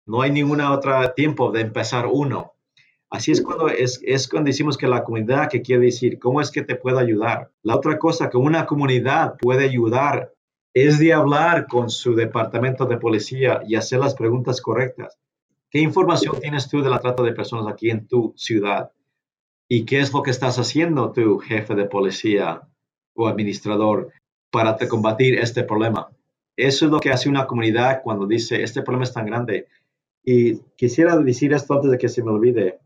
no 0.06 0.22
hay 0.22 0.32
ningún 0.32 0.62
otro 0.62 1.12
tiempo 1.14 1.52
de 1.52 1.62
empezar 1.62 2.08
uno. 2.12 2.54
Así 3.10 3.32
es 3.32 3.42
cuando, 3.42 3.70
es, 3.70 4.28
cuando 4.30 4.48
decimos 4.48 4.78
que 4.78 4.88
la 4.88 5.04
comunidad, 5.04 5.50
que 5.50 5.64
quiere 5.64 5.86
decir, 5.86 6.20
¿cómo 6.20 6.42
es 6.42 6.52
que 6.52 6.62
te 6.62 6.76
puedo 6.76 7.00
ayudar? 7.00 7.52
La 7.64 7.76
otra 7.76 7.98
cosa 7.98 8.30
que 8.30 8.38
una 8.38 8.68
comunidad 8.68 9.36
puede 9.38 9.66
ayudar 9.66 10.32
es 10.76 11.00
de 11.00 11.14
hablar 11.14 11.66
con 11.68 11.90
su 11.90 12.14
departamento 12.14 12.86
de 12.86 12.98
policía 12.98 13.62
y 13.68 13.76
hacer 13.76 14.00
las 14.00 14.14
preguntas 14.14 14.62
correctas. 14.62 15.18
¿Qué 15.72 15.80
información 15.80 16.40
tienes 16.40 16.70
tú 16.70 16.82
de 16.82 16.90
la 16.90 17.00
trata 17.00 17.24
de 17.24 17.34
personas 17.34 17.68
aquí 17.68 17.90
en 17.90 18.08
tu 18.08 18.34
ciudad? 18.38 18.92
¿Y 19.68 19.86
qué 19.86 20.00
es 20.00 20.14
lo 20.14 20.22
que 20.22 20.32
estás 20.32 20.60
haciendo 20.60 21.12
tu 21.12 21.40
jefe 21.40 21.76
de 21.76 21.86
policía 21.86 22.62
o 23.16 23.28
administrador 23.28 24.12
para 24.52 24.78
combatir 24.88 25.38
este 25.40 25.64
problema? 25.64 26.10
Eso 26.56 26.86
es 26.86 26.92
lo 26.92 27.00
que 27.00 27.12
hace 27.12 27.30
una 27.30 27.48
comunidad 27.48 28.02
cuando 28.04 28.28
dice, 28.28 28.62
este 28.62 28.82
problema 28.82 29.04
es 29.04 29.14
tan 29.14 29.26
grande. 29.26 29.68
Y 30.24 30.58
quisiera 30.76 31.18
decir 31.18 31.54
esto 31.54 31.74
antes 31.74 31.92
de 31.92 31.98
que 31.98 32.10
se 32.10 32.24
me 32.24 32.32
olvide. 32.32 32.80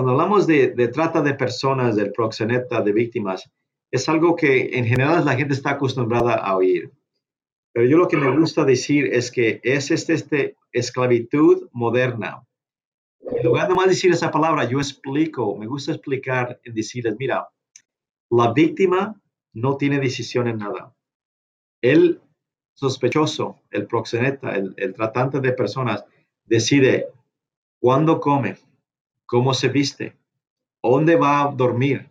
Cuando 0.00 0.12
hablamos 0.12 0.46
de, 0.46 0.88
trata 0.88 1.20
de 1.20 1.34
personas, 1.34 1.94
del 1.94 2.10
proxeneta, 2.12 2.80
de 2.80 2.90
víctimas, 2.90 3.50
es 3.90 4.08
algo 4.08 4.34
que 4.34 4.70
en 4.78 4.86
general 4.86 5.26
la 5.26 5.36
gente 5.36 5.52
está 5.52 5.72
acostumbrada 5.72 6.36
a 6.36 6.56
oír. 6.56 6.90
Pero 7.74 7.86
yo 7.86 7.98
lo 7.98 8.08
que 8.08 8.16
me 8.16 8.34
gusta 8.34 8.64
decir 8.64 9.12
es 9.12 9.30
que 9.30 9.60
es 9.62 9.90
este, 9.90 10.14
este 10.14 10.56
esclavitud 10.72 11.68
moderna. 11.72 12.42
En 13.20 13.44
lugar 13.44 13.68
de 13.68 13.74
más 13.74 13.88
decir 13.88 14.10
esa 14.10 14.30
palabra, 14.30 14.64
yo 14.64 14.78
explico, 14.78 15.54
me 15.58 15.66
gusta 15.66 15.92
explicar 15.92 16.58
en 16.64 16.72
decirles, 16.72 17.16
mira, 17.18 17.50
la 18.30 18.54
víctima 18.54 19.20
no 19.52 19.76
tiene 19.76 19.98
decisión 19.98 20.48
en 20.48 20.56
nada. 20.56 20.94
El 21.82 22.22
sospechoso, 22.72 23.60
el 23.70 23.86
proxeneta, 23.86 24.56
el, 24.56 24.72
el 24.78 24.94
tratante 24.94 25.40
de 25.40 25.52
personas, 25.52 26.06
decide 26.46 27.08
cuándo 27.78 28.18
come, 28.18 28.56
cómo 29.30 29.54
se 29.54 29.68
viste, 29.68 30.16
dónde 30.82 31.14
va 31.14 31.42
a 31.42 31.52
dormir, 31.52 32.10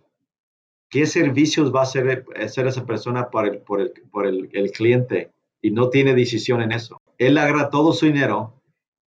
qué 0.89 1.05
servicios 1.05 1.75
va 1.75 1.81
a 1.81 1.83
hacer, 1.83 2.25
hacer 2.41 2.65
esa 2.65 2.85
persona 2.85 3.29
por, 3.29 3.45
el, 3.45 3.57
por, 3.57 3.81
el, 3.81 3.91
por 4.09 4.25
el, 4.25 4.71
cliente 4.71 5.29
y 5.61 5.71
no 5.71 5.89
tiene 5.89 6.15
decisión 6.15 6.61
en 6.61 6.71
eso. 6.71 7.01
Él 7.17 7.37
agarra 7.37 7.69
todo 7.69 7.91
su 7.91 8.05
dinero 8.05 8.53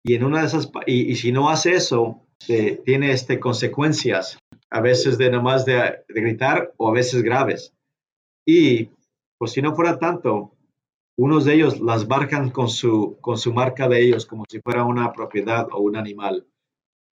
y 0.04 0.14
en 0.14 0.22
una 0.22 0.42
de 0.42 0.46
esas, 0.46 0.70
y, 0.86 1.16
si 1.16 1.32
no 1.32 1.50
hace 1.50 1.74
eso, 1.74 2.22
eh, 2.46 2.80
tiene 2.84 3.10
este, 3.10 3.40
consecuencias, 3.40 4.38
a 4.70 4.80
veces 4.80 5.18
de 5.18 5.28
nomás 5.28 5.64
de, 5.64 5.74
de 6.08 6.20
gritar 6.20 6.72
o 6.76 6.88
a 6.88 6.92
veces 6.92 7.24
graves. 7.24 7.74
Y 8.46 8.90
pues 9.36 9.50
si 9.50 9.62
no 9.62 9.74
fuera 9.74 9.98
tanto, 9.98 10.52
unos 11.16 11.44
de 11.44 11.54
ellos 11.54 11.80
las 11.80 12.06
marcan 12.06 12.50
con 12.50 12.68
su, 12.68 13.18
con 13.20 13.36
su 13.36 13.52
marca 13.52 13.88
de 13.88 14.00
ellos 14.00 14.26
como 14.26 14.44
si 14.48 14.60
fuera 14.60 14.84
una 14.84 15.12
propiedad 15.12 15.66
o 15.72 15.80
un 15.80 15.96
animal, 15.96 16.46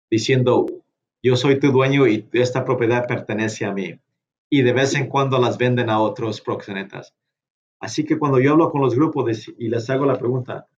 diciendo, 0.09 0.67
yo 1.25 1.37
soy 1.37 1.59
tu 1.59 1.73
dueño 1.73 2.07
y 2.07 2.29
esta 2.33 2.67
propiedad 2.67 3.07
pertenece 3.09 3.65
a 3.65 3.73
mí. 3.73 3.99
Y 4.51 4.61
de 4.61 4.75
vez 4.75 4.95
en 4.95 5.09
cuando 5.09 5.39
las 5.39 5.57
venden 5.57 5.89
a 5.89 5.99
otros 5.99 6.43
proxenetas. 6.43 7.15
Así 7.81 8.05
que 8.05 8.19
cuando 8.19 8.39
yo 8.39 8.53
hablo 8.53 8.71
con 8.71 8.83
los 8.83 8.95
grupos 8.95 9.49
y 9.59 9.69
les 9.69 9.89
hago 9.89 10.05
la 10.05 10.19
pregunta, 10.19 10.69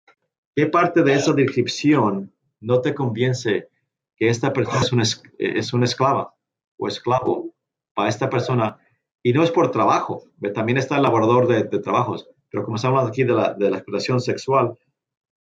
¿qué 0.55 0.67
parte 0.67 1.03
de 1.03 1.15
esa 1.15 1.33
descripción 1.33 2.33
no 2.61 2.79
te 2.79 2.95
convence 2.95 3.67
que 4.15 4.29
esta 4.29 4.53
persona 4.53 4.81
es 4.81 4.93
una, 4.93 5.03
es 5.37 5.73
una 5.73 5.83
esclava 5.83 6.33
o 6.77 6.87
esclavo 6.87 7.53
para 7.93 8.07
esta 8.07 8.29
persona? 8.29 8.77
Y 9.21 9.33
no 9.33 9.43
es 9.43 9.51
por 9.51 9.69
trabajo, 9.71 10.23
también 10.55 10.77
está 10.77 10.95
el 10.95 11.03
laborador 11.03 11.47
de, 11.47 11.79
trabajos, 11.79 12.29
pero 12.49 12.63
como 12.63 12.77
estamos 12.77 13.05
aquí 13.05 13.25
de 13.25 13.33
la, 13.33 13.53
de 13.53 13.69
la 13.69 13.77
explotación 13.77 14.21
sexual, 14.21 14.77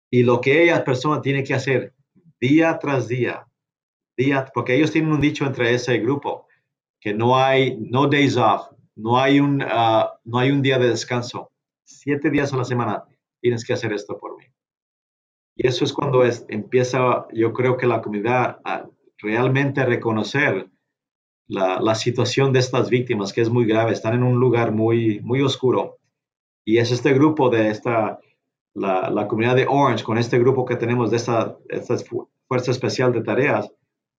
y 0.10 0.24
lo 0.24 0.42
que 0.42 0.64
ella 0.64 0.84
persona 0.84 1.22
tiene 1.22 1.44
que 1.44 1.54
hacer 1.54 1.94
día 2.40 2.80
tras 2.80 3.08
día, 3.08 3.46
día, 4.18 4.50
porque 4.54 4.76
ellos 4.76 4.92
tienen 4.92 5.12
un 5.12 5.22
dicho 5.22 5.46
entre 5.46 5.74
ese 5.74 5.98
grupo, 6.00 6.48
que 7.00 7.14
no 7.14 7.38
hay, 7.38 7.78
no 7.78 8.08
days 8.08 8.38
off, 8.38 8.70
no 8.96 9.20
hay 9.20 9.40
un, 9.40 9.62
uh, 9.62 10.06
no 10.24 10.40
hay 10.40 10.52
un 10.52 10.62
día 10.62 10.80
de 10.80 10.90
descanso. 10.90 11.52
Siete 11.84 12.30
días 12.30 12.54
a 12.54 12.58
la 12.58 12.66
semana 12.66 13.04
tienes 13.42 13.66
que 13.66 13.74
hacer 13.74 13.94
esto 13.94 14.18
por 14.18 14.38
mí. 14.38 14.46
Y 15.56 15.68
eso 15.68 15.86
es 15.86 15.94
cuando 15.94 16.24
es, 16.24 16.46
empieza, 16.50 17.28
yo 17.34 17.54
creo 17.54 17.78
que 17.78 17.88
la 17.88 18.02
comunidad 18.02 18.60
a 18.64 18.88
realmente 19.20 19.86
reconocer 19.86 20.70
la, 21.48 21.80
la, 21.80 21.96
situación 21.96 22.52
de 22.52 22.60
estas 22.60 22.90
víctimas, 22.90 23.32
que 23.32 23.42
es 23.42 23.50
muy 23.50 23.66
grave, 23.66 23.94
están 23.94 24.16
en 24.16 24.24
un 24.24 24.40
lugar 24.40 24.72
muy, 24.72 25.20
muy 25.22 25.42
oscuro. 25.42 26.00
Y 26.66 26.80
es 26.80 26.92
este 26.92 27.14
grupo 27.14 27.50
de 27.50 27.70
esta, 27.70 28.20
la, 28.74 29.10
la 29.10 29.28
comunidad 29.28 29.56
de 29.56 29.68
Orange, 29.68 30.04
con 30.04 30.18
este 30.18 30.40
grupo 30.40 30.66
que 30.66 30.76
tenemos 30.76 31.12
de 31.12 31.18
esta, 31.18 31.56
esta 31.70 31.96
Fuerza 32.48 32.72
Especial 32.72 33.14
de 33.14 33.22
Tareas, 33.22 33.72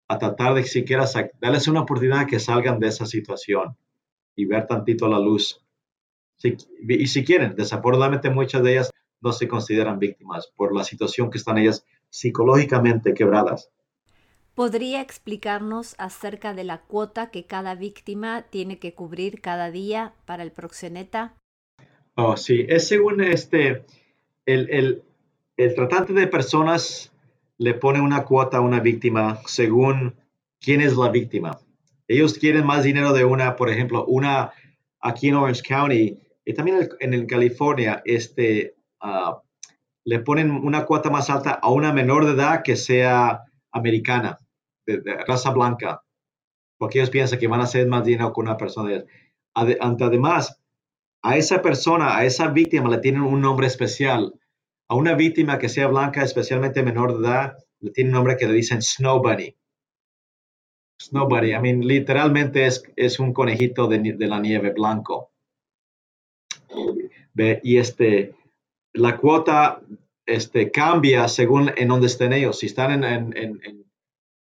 a 0.08 0.18
tratar 0.18 0.54
de 0.54 0.64
siquiera 0.64 1.04
darles 1.40 1.68
una 1.68 1.80
oportunidad 1.80 2.26
que 2.26 2.38
salgan 2.38 2.78
de 2.78 2.88
esa 2.88 3.06
situación 3.06 3.76
y 4.34 4.44
ver 4.44 4.66
tantito 4.66 5.08
la 5.08 5.18
luz. 5.18 5.60
y 6.42 7.06
si 7.06 7.24
quieren, 7.24 7.54
desafortunadamente 7.56 8.30
muchas 8.30 8.62
de 8.62 8.72
ellas 8.72 8.90
no 9.20 9.32
se 9.32 9.48
consideran 9.48 9.98
víctimas 9.98 10.52
por 10.54 10.74
la 10.74 10.84
situación 10.84 11.30
que 11.30 11.38
están 11.38 11.58
ellas 11.58 11.84
psicológicamente 12.10 13.14
quebradas. 13.14 13.70
¿Podría 14.54 15.02
explicarnos 15.02 15.94
acerca 15.98 16.54
de 16.54 16.64
la 16.64 16.82
cuota 16.82 17.30
que 17.30 17.44
cada 17.44 17.74
víctima 17.74 18.46
tiene 18.48 18.78
que 18.78 18.94
cubrir 18.94 19.40
cada 19.40 19.70
día 19.70 20.14
para 20.24 20.42
el 20.42 20.52
proxeneta? 20.52 21.34
Oh, 22.14 22.36
sí, 22.38 22.64
es 22.68 22.88
según 22.88 23.22
este, 23.22 23.84
el, 24.46 24.70
el, 24.70 25.02
el 25.58 25.74
tratante 25.74 26.14
de 26.14 26.26
personas 26.26 27.12
le 27.58 27.74
pone 27.74 28.00
una 28.00 28.24
cuota 28.24 28.58
a 28.58 28.60
una 28.60 28.80
víctima 28.80 29.40
según 29.46 30.16
quién 30.60 30.80
es 30.80 30.96
la 30.96 31.10
víctima. 31.10 31.58
Ellos 32.08 32.38
quieren 32.38 32.66
más 32.66 32.84
dinero 32.84 33.12
de 33.12 33.24
una, 33.24 33.56
por 33.56 33.70
ejemplo, 33.70 34.04
una 34.06 34.52
aquí 35.00 35.28
en 35.28 35.36
Orange 35.36 35.62
County 35.62 36.18
y 36.44 36.54
también 36.54 36.88
en, 37.00 37.26
California, 37.26 38.02
este, 38.04 38.76
ah, 39.00 39.42
le 40.04 40.20
ponen 40.20 40.50
una 40.50 40.84
cuota 40.84 41.10
más 41.10 41.28
alta 41.30 41.50
a 41.50 41.70
una 41.70 41.92
menor 41.92 42.24
de 42.24 42.32
edad 42.32 42.62
que 42.62 42.76
sea 42.76 43.42
americana, 43.72 44.38
de, 44.86 45.02
raza 45.26 45.50
blanca, 45.50 46.02
porque 46.78 46.98
ellos 46.98 47.10
piensan 47.10 47.40
que 47.40 47.48
van 47.48 47.60
a 47.60 47.64
hacer 47.64 47.88
más 47.88 48.04
dinero 48.04 48.32
con 48.32 48.46
una 48.46 48.56
persona. 48.56 48.90
De, 48.90 49.06
además, 49.80 50.60
a 51.22 51.36
esa 51.36 51.60
persona, 51.62 52.16
a 52.16 52.24
esa 52.24 52.48
víctima 52.48 52.88
le 52.88 52.98
tienen 52.98 53.22
un 53.22 53.40
nombre 53.40 53.66
especial 53.66 54.32
a 54.88 54.94
una 54.94 55.14
víctima 55.14 55.58
que 55.58 55.68
sea 55.68 55.88
blanca, 55.88 56.22
especialmente 56.22 56.82
menor 56.82 57.18
de 57.18 57.26
edad, 57.26 57.56
le 57.80 57.90
tiene 57.90 58.10
un 58.10 58.14
nombre 58.14 58.36
que 58.36 58.46
le 58.46 58.54
dicen 58.54 58.82
Snow 58.82 59.20
Bunny. 59.20 59.56
Snow 61.00 61.28
Bunny, 61.28 61.52
I 61.52 61.60
mean, 61.60 61.80
literalmente 61.80 62.66
es, 62.66 62.82
es 62.96 63.18
un 63.18 63.32
conejito 63.32 63.88
de, 63.88 64.14
la 64.26 64.40
nieve 64.40 64.72
blanco. 64.72 65.30
Y 67.62 67.76
este, 67.76 68.34
la 68.94 69.18
cuota 69.18 69.82
este, 70.24 70.70
cambia 70.70 71.28
según 71.28 71.70
en 71.76 71.88
dónde 71.88 72.06
estén 72.06 72.32
ellos. 72.32 72.58
Si 72.60 72.66
están 72.66 73.04
en, 73.04 73.36
en, 73.36 73.60
en, 73.62 73.84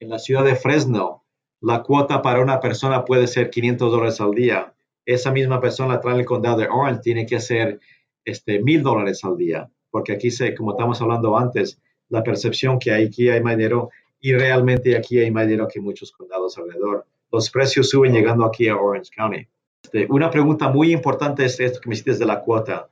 la 0.01 0.19
ciudad 0.19 0.45
de 0.45 0.57
Fresno, 0.57 1.25
la 1.61 1.83
cuota 1.85 2.21
para 2.21 2.43
una 2.43 2.59
persona 2.61 3.05
puede 3.05 3.29
ser 3.29 3.51
500 3.51 3.91
dólares 3.91 4.21
al 4.21 4.33
día. 4.33 4.75
Esa 5.07 5.31
misma 5.31 5.61
persona 5.61 6.01
trae 6.01 6.19
el 6.19 6.27
condado 6.27 6.59
de 6.59 6.69
Orange 6.69 7.01
tiene 7.03 7.25
que 7.25 7.37
hacer 7.37 7.81
este, 8.25 8.61
1000 8.61 8.83
dólares 8.83 9.25
al 9.25 9.37
día 9.37 9.71
porque 9.93 10.15
aquí, 10.15 10.33
se, 10.33 10.57
como 10.57 10.73
estamos 10.73 11.01
hablando 11.01 11.39
antes, 11.39 11.79
la 12.09 12.25
percepción 12.25 12.81
que 12.81 12.93
aquí 12.93 13.29
hay 13.29 13.41
más 13.41 13.57
dinero 13.57 13.91
y 14.21 14.33
realmente 14.33 14.97
aquí 14.97 15.19
hay 15.19 15.31
más 15.31 15.47
dinero 15.47 15.69
que 15.73 15.81
muchos 15.81 16.11
condados 16.11 16.59
alrededor. 16.59 17.07
Los 17.31 17.51
precios 17.51 17.91
suben 17.91 18.13
llegando 18.13 18.45
aquí 18.45 18.69
a 18.69 18.77
Orange 18.77 19.11
County. 19.15 19.47
Este, 19.85 20.07
una 20.11 20.31
pregunta 20.31 20.69
muy 20.69 20.93
importante 20.93 21.45
es 21.45 21.61
esto 21.61 21.81
que 21.81 21.89
me 21.89 21.95
hiciste 21.95 22.15
de 22.15 22.27
la 22.27 22.41
cuota. 22.41 22.89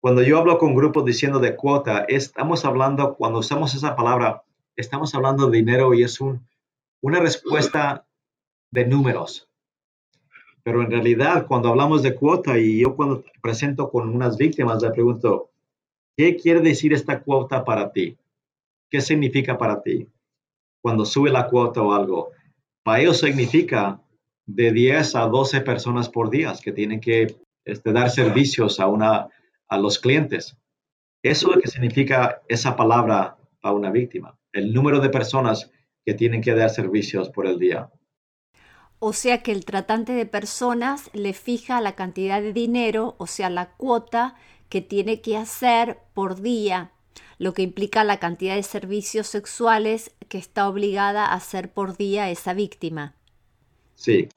Cuando 0.00 0.22
yo 0.22 0.38
hablo 0.38 0.58
con 0.58 0.74
grupos 0.74 1.04
diciendo 1.04 1.38
de 1.38 1.56
cuota, 1.56 2.04
estamos 2.08 2.64
hablando, 2.64 3.14
cuando 3.14 3.38
usamos 3.38 3.74
esa 3.74 3.96
palabra, 3.96 4.42
estamos 4.76 5.14
hablando 5.14 5.48
de 5.48 5.56
dinero 5.56 5.94
y 5.94 6.02
es 6.02 6.20
un, 6.20 6.46
una 7.00 7.18
respuesta 7.20 8.06
de 8.70 8.84
números. 8.84 9.48
Pero 10.62 10.82
en 10.82 10.90
realidad, 10.90 11.46
cuando 11.46 11.70
hablamos 11.70 12.02
de 12.02 12.14
cuota 12.14 12.58
y 12.58 12.82
yo 12.82 12.94
cuando 12.94 13.24
presento 13.40 13.88
con 13.88 14.08
unas 14.08 14.36
víctimas, 14.36 14.82
le 14.82 14.90
pregunto, 14.90 15.50
¿Qué 16.16 16.36
quiere 16.36 16.60
decir 16.60 16.92
esta 16.92 17.20
cuota 17.20 17.64
para 17.64 17.92
ti? 17.92 18.16
¿Qué 18.90 19.00
significa 19.00 19.58
para 19.58 19.82
ti? 19.82 20.08
Cuando 20.80 21.04
sube 21.04 21.30
la 21.30 21.46
cuota 21.48 21.82
o 21.82 21.92
algo. 21.92 22.30
Para 22.82 23.00
ellos 23.00 23.18
significa 23.18 24.00
de 24.46 24.72
10 24.72 25.14
a 25.16 25.26
12 25.26 25.60
personas 25.60 26.08
por 26.08 26.30
día 26.30 26.54
que 26.62 26.72
tienen 26.72 27.00
que 27.00 27.36
este, 27.64 27.92
dar 27.92 28.10
servicios 28.10 28.80
a, 28.80 28.86
una, 28.86 29.28
a 29.68 29.78
los 29.78 29.98
clientes. 29.98 30.56
Eso 31.22 31.50
es 31.50 31.56
lo 31.56 31.60
que 31.60 31.68
significa 31.68 32.40
esa 32.48 32.76
palabra 32.76 33.36
para 33.60 33.74
una 33.74 33.90
víctima, 33.90 34.38
el 34.52 34.72
número 34.72 35.00
de 35.00 35.10
personas 35.10 35.70
que 36.04 36.14
tienen 36.14 36.40
que 36.40 36.54
dar 36.54 36.70
servicios 36.70 37.28
por 37.28 37.46
el 37.46 37.58
día. 37.58 37.90
O 39.00 39.12
sea 39.12 39.42
que 39.42 39.52
el 39.52 39.64
tratante 39.64 40.12
de 40.12 40.24
personas 40.24 41.10
le 41.12 41.32
fija 41.32 41.80
la 41.80 41.96
cantidad 41.96 42.40
de 42.40 42.52
dinero, 42.52 43.16
o 43.18 43.26
sea, 43.26 43.50
la 43.50 43.72
cuota 43.72 44.36
que 44.68 44.80
tiene 44.80 45.20
que 45.20 45.36
hacer 45.36 45.98
por 46.14 46.40
día, 46.40 46.92
lo 47.38 47.54
que 47.54 47.62
implica 47.62 48.04
la 48.04 48.18
cantidad 48.18 48.54
de 48.54 48.62
servicios 48.62 49.26
sexuales 49.26 50.14
que 50.28 50.38
está 50.38 50.68
obligada 50.68 51.26
a 51.26 51.34
hacer 51.34 51.72
por 51.72 51.96
día 51.96 52.30
esa 52.30 52.54
víctima. 52.54 53.14
Sí, 53.94 54.28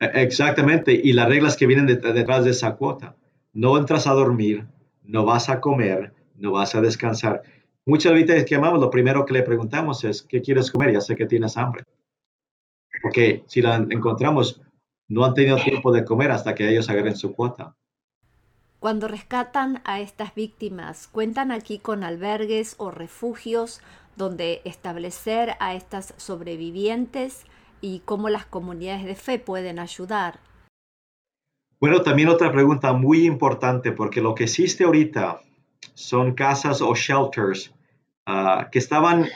e, 0.00 0.22
exactamente. 0.22 0.92
Y 0.92 1.12
las 1.12 1.28
reglas 1.28 1.56
que 1.56 1.66
vienen 1.66 1.86
detrás 1.86 2.44
de 2.44 2.50
esa 2.50 2.76
cuota. 2.76 3.16
No 3.52 3.76
entras 3.76 4.06
a 4.06 4.12
dormir, 4.12 4.66
no 5.02 5.24
vas 5.24 5.48
a 5.48 5.60
comer, 5.60 6.12
no 6.36 6.52
vas 6.52 6.74
a 6.74 6.80
descansar. 6.80 7.42
Muchas 7.84 8.12
veces 8.12 8.44
que 8.44 8.54
llamamos, 8.54 8.80
lo 8.80 8.90
primero 8.90 9.24
que 9.24 9.34
le 9.34 9.42
preguntamos 9.42 10.04
es, 10.04 10.22
¿qué 10.22 10.40
quieres 10.40 10.70
comer? 10.70 10.92
Ya 10.92 11.00
sé 11.00 11.16
que 11.16 11.26
tienes 11.26 11.56
hambre. 11.56 11.84
Porque 13.02 13.42
si 13.46 13.60
la 13.62 13.76
encontramos, 13.76 14.60
no 15.08 15.24
han 15.24 15.34
tenido 15.34 15.56
tiempo 15.56 15.90
de 15.90 16.04
comer 16.04 16.30
hasta 16.30 16.54
que 16.54 16.68
ellos 16.68 16.88
agarren 16.88 17.16
su 17.16 17.34
cuota. 17.34 17.74
Cuando 18.80 19.08
rescatan 19.08 19.82
a 19.84 20.00
estas 20.00 20.34
víctimas, 20.34 21.06
cuentan 21.06 21.52
aquí 21.52 21.78
con 21.78 22.02
albergues 22.02 22.76
o 22.78 22.90
refugios 22.90 23.82
donde 24.16 24.62
establecer 24.64 25.50
a 25.60 25.74
estas 25.74 26.14
sobrevivientes 26.16 27.44
y 27.82 28.00
cómo 28.06 28.30
las 28.30 28.46
comunidades 28.46 29.04
de 29.04 29.16
fe 29.16 29.38
pueden 29.38 29.78
ayudar. 29.78 30.40
Bueno, 31.78 32.00
también 32.00 32.30
otra 32.30 32.50
pregunta 32.50 32.94
muy 32.94 33.26
importante, 33.26 33.92
porque 33.92 34.22
lo 34.22 34.34
que 34.34 34.44
existe 34.44 34.84
ahorita 34.84 35.42
son 35.92 36.32
casas 36.32 36.80
o 36.80 36.94
shelters 36.94 37.74
ah, 38.24 38.70
que 38.72 38.78
estaban, 38.78 39.28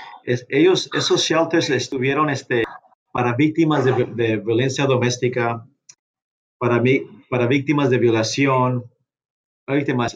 ellos, 0.48 0.88
esos 0.94 1.20
shelters 1.20 1.68
estuvieron 1.68 2.30
este, 2.30 2.64
para 3.12 3.34
víctimas 3.34 3.84
de, 3.84 4.36
violencia 4.38 4.86
doméstica, 4.86 5.66
para, 6.56 6.82
para 7.28 7.46
víctimas 7.46 7.90
de 7.90 7.98
violación, 7.98 8.84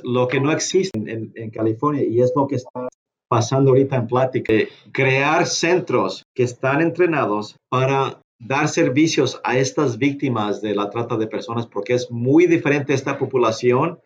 lo 0.04 0.28
que 0.28 0.40
no 0.40 0.52
existe 0.52 0.98
en, 0.98 1.50
California 1.50 2.04
y 2.04 2.20
es 2.20 2.32
lo 2.36 2.46
que 2.46 2.56
está 2.56 2.88
pasando 3.28 3.70
ahorita 3.70 3.96
en 3.96 4.06
plática, 4.06 4.52
crear 4.92 5.46
centros 5.46 6.22
que 6.34 6.44
están 6.44 6.80
entrenados 6.80 7.56
para 7.68 8.20
dar 8.38 8.68
servicios 8.68 9.40
a 9.44 9.58
estas 9.58 9.98
víctimas 9.98 10.62
de 10.62 10.74
la 10.74 10.88
trata 10.90 11.16
de 11.16 11.26
personas, 11.26 11.66
porque 11.66 11.94
es 11.94 12.10
muy 12.10 12.46
diferente 12.46 12.94
esta 12.94 13.18
población 13.18 13.98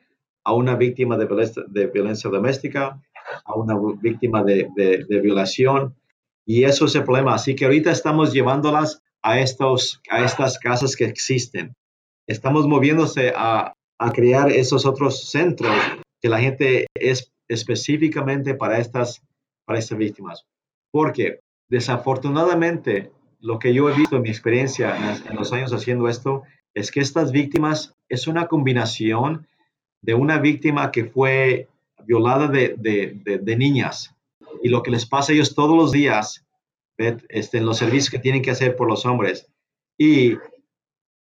a 0.45 0.55
una 0.55 0.75
víctima 0.75 1.17
de 1.17 1.87
violencia, 1.87 2.31
doméstica, 2.31 3.01
a 3.45 3.55
una 3.55 3.79
víctima 4.01 4.43
de, 4.43 4.69
violación. 5.23 5.95
Y 6.45 6.65
eso 6.65 6.87
es 6.87 6.95
el 6.97 7.05
problema. 7.05 7.35
Así 7.35 7.55
que 7.55 7.65
ahorita 7.65 7.93
estamos 7.93 8.33
llevándolas 8.33 9.03
a, 9.23 9.39
estos, 9.39 10.01
a 10.11 10.25
estas 10.25 10.59
casas 10.59 10.97
que 10.97 11.05
existen. 11.05 11.75
Estamos 12.27 12.67
moviéndose 12.67 13.33
a, 13.37 13.75
a 14.03 14.13
crear 14.13 14.51
esos 14.51 14.85
otros 14.85 15.31
centros 15.31 15.75
que 16.21 16.29
la 16.29 16.41
gente 16.41 16.87
es 16.95 17.33
específicamente 17.49 18.55
para 18.55 18.79
estas, 18.79 19.23
para 19.65 19.79
estas 19.79 19.99
víctimas. 19.99 20.45
Porque 20.91 21.41
desafortunadamente 21.69 23.13
lo 23.41 23.59
que 23.59 23.73
yo 23.75 23.89
he 23.89 23.95
visto 23.95 24.17
en 24.17 24.23
mi 24.23 24.31
experiencia 24.31 25.21
en, 25.29 25.37
los 25.37 25.53
años 25.53 25.73
haciendo 25.73 26.09
esto 26.09 26.43
es 26.75 26.91
que 26.91 27.01
estas 27.01 27.33
víctimas 27.33 27.95
es 28.09 28.27
una 28.27 28.47
combinación 28.47 29.47
de 30.01 30.15
una 30.15 30.39
víctima 30.39 30.91
que 30.91 31.05
fue 31.05 31.69
violada 32.05 32.49
de, 32.49 33.57
niñas 33.57 34.15
y 34.63 34.69
lo 34.69 34.83
que 34.83 34.91
les 34.91 35.07
pasa 35.07 35.33
a 35.33 35.35
ellos 35.35 35.55
todos 35.55 35.77
los 35.77 35.93
días 35.93 36.45
este, 36.99 37.59
en 37.59 37.67
los 37.67 37.79
servicios 37.79 38.11
que 38.11 38.19
tienen 38.19 38.43
que 38.43 38.51
hacer 38.51 38.77
por 38.77 38.89
los 38.89 39.07
hombres 39.07 39.49
y 39.99 40.37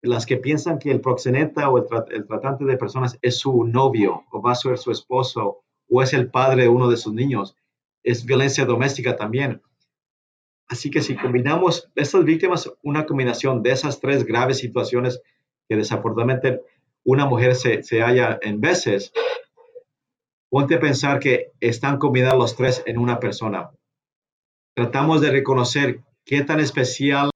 las 0.01 0.25
que 0.25 0.37
piensan 0.37 0.79
que 0.79 0.91
el 0.91 1.01
proxeneta 1.01 1.69
o 1.69 1.77
el, 1.77 1.85
el, 2.11 2.25
tratante 2.25 2.65
de 2.65 2.77
personas 2.77 3.17
es 3.21 3.37
su 3.37 3.65
novio 3.65 4.23
o 4.31 4.41
va 4.41 4.53
a 4.53 4.55
ser 4.55 4.77
su 4.77 4.91
esposo 4.91 5.61
o 5.89 6.01
es 6.01 6.13
el 6.13 6.29
padre 6.29 6.63
de 6.63 6.69
uno 6.69 6.89
de 6.89 6.97
sus 6.97 7.13
niños, 7.13 7.55
es 8.03 8.25
violencia 8.25 8.65
doméstica 8.65 9.15
también. 9.15 9.61
Así 10.67 10.91
que 10.91 11.01
si 11.01 11.15
combinamos 11.15 11.89
estas 11.95 12.23
víctimas, 12.23 12.71
una 12.83 13.05
combinación 13.05 13.63
de 13.63 13.71
esas 13.71 13.99
tres 13.99 14.23
graves 14.23 14.59
situaciones 14.59 15.21
que 15.67 15.75
desafortunadamente 15.75 16.61
una 17.03 17.25
mujer 17.25 17.55
se, 17.55 17.81
se 17.81 18.01
halla 18.01 18.37
en 18.41 18.61
veces, 18.61 19.11
ponte 20.49 20.75
a 20.75 20.79
pensar 20.79 21.19
que 21.19 21.51
están 21.59 21.97
combinados 21.97 22.37
los 22.37 22.55
tres 22.55 22.83
en 22.85 22.99
una 22.99 23.19
persona. 23.19 23.71
Tratamos 24.75 25.21
de 25.21 25.31
reconocer 25.31 26.01
qué 26.23 26.43
tan 26.43 26.59
especial 26.59 27.31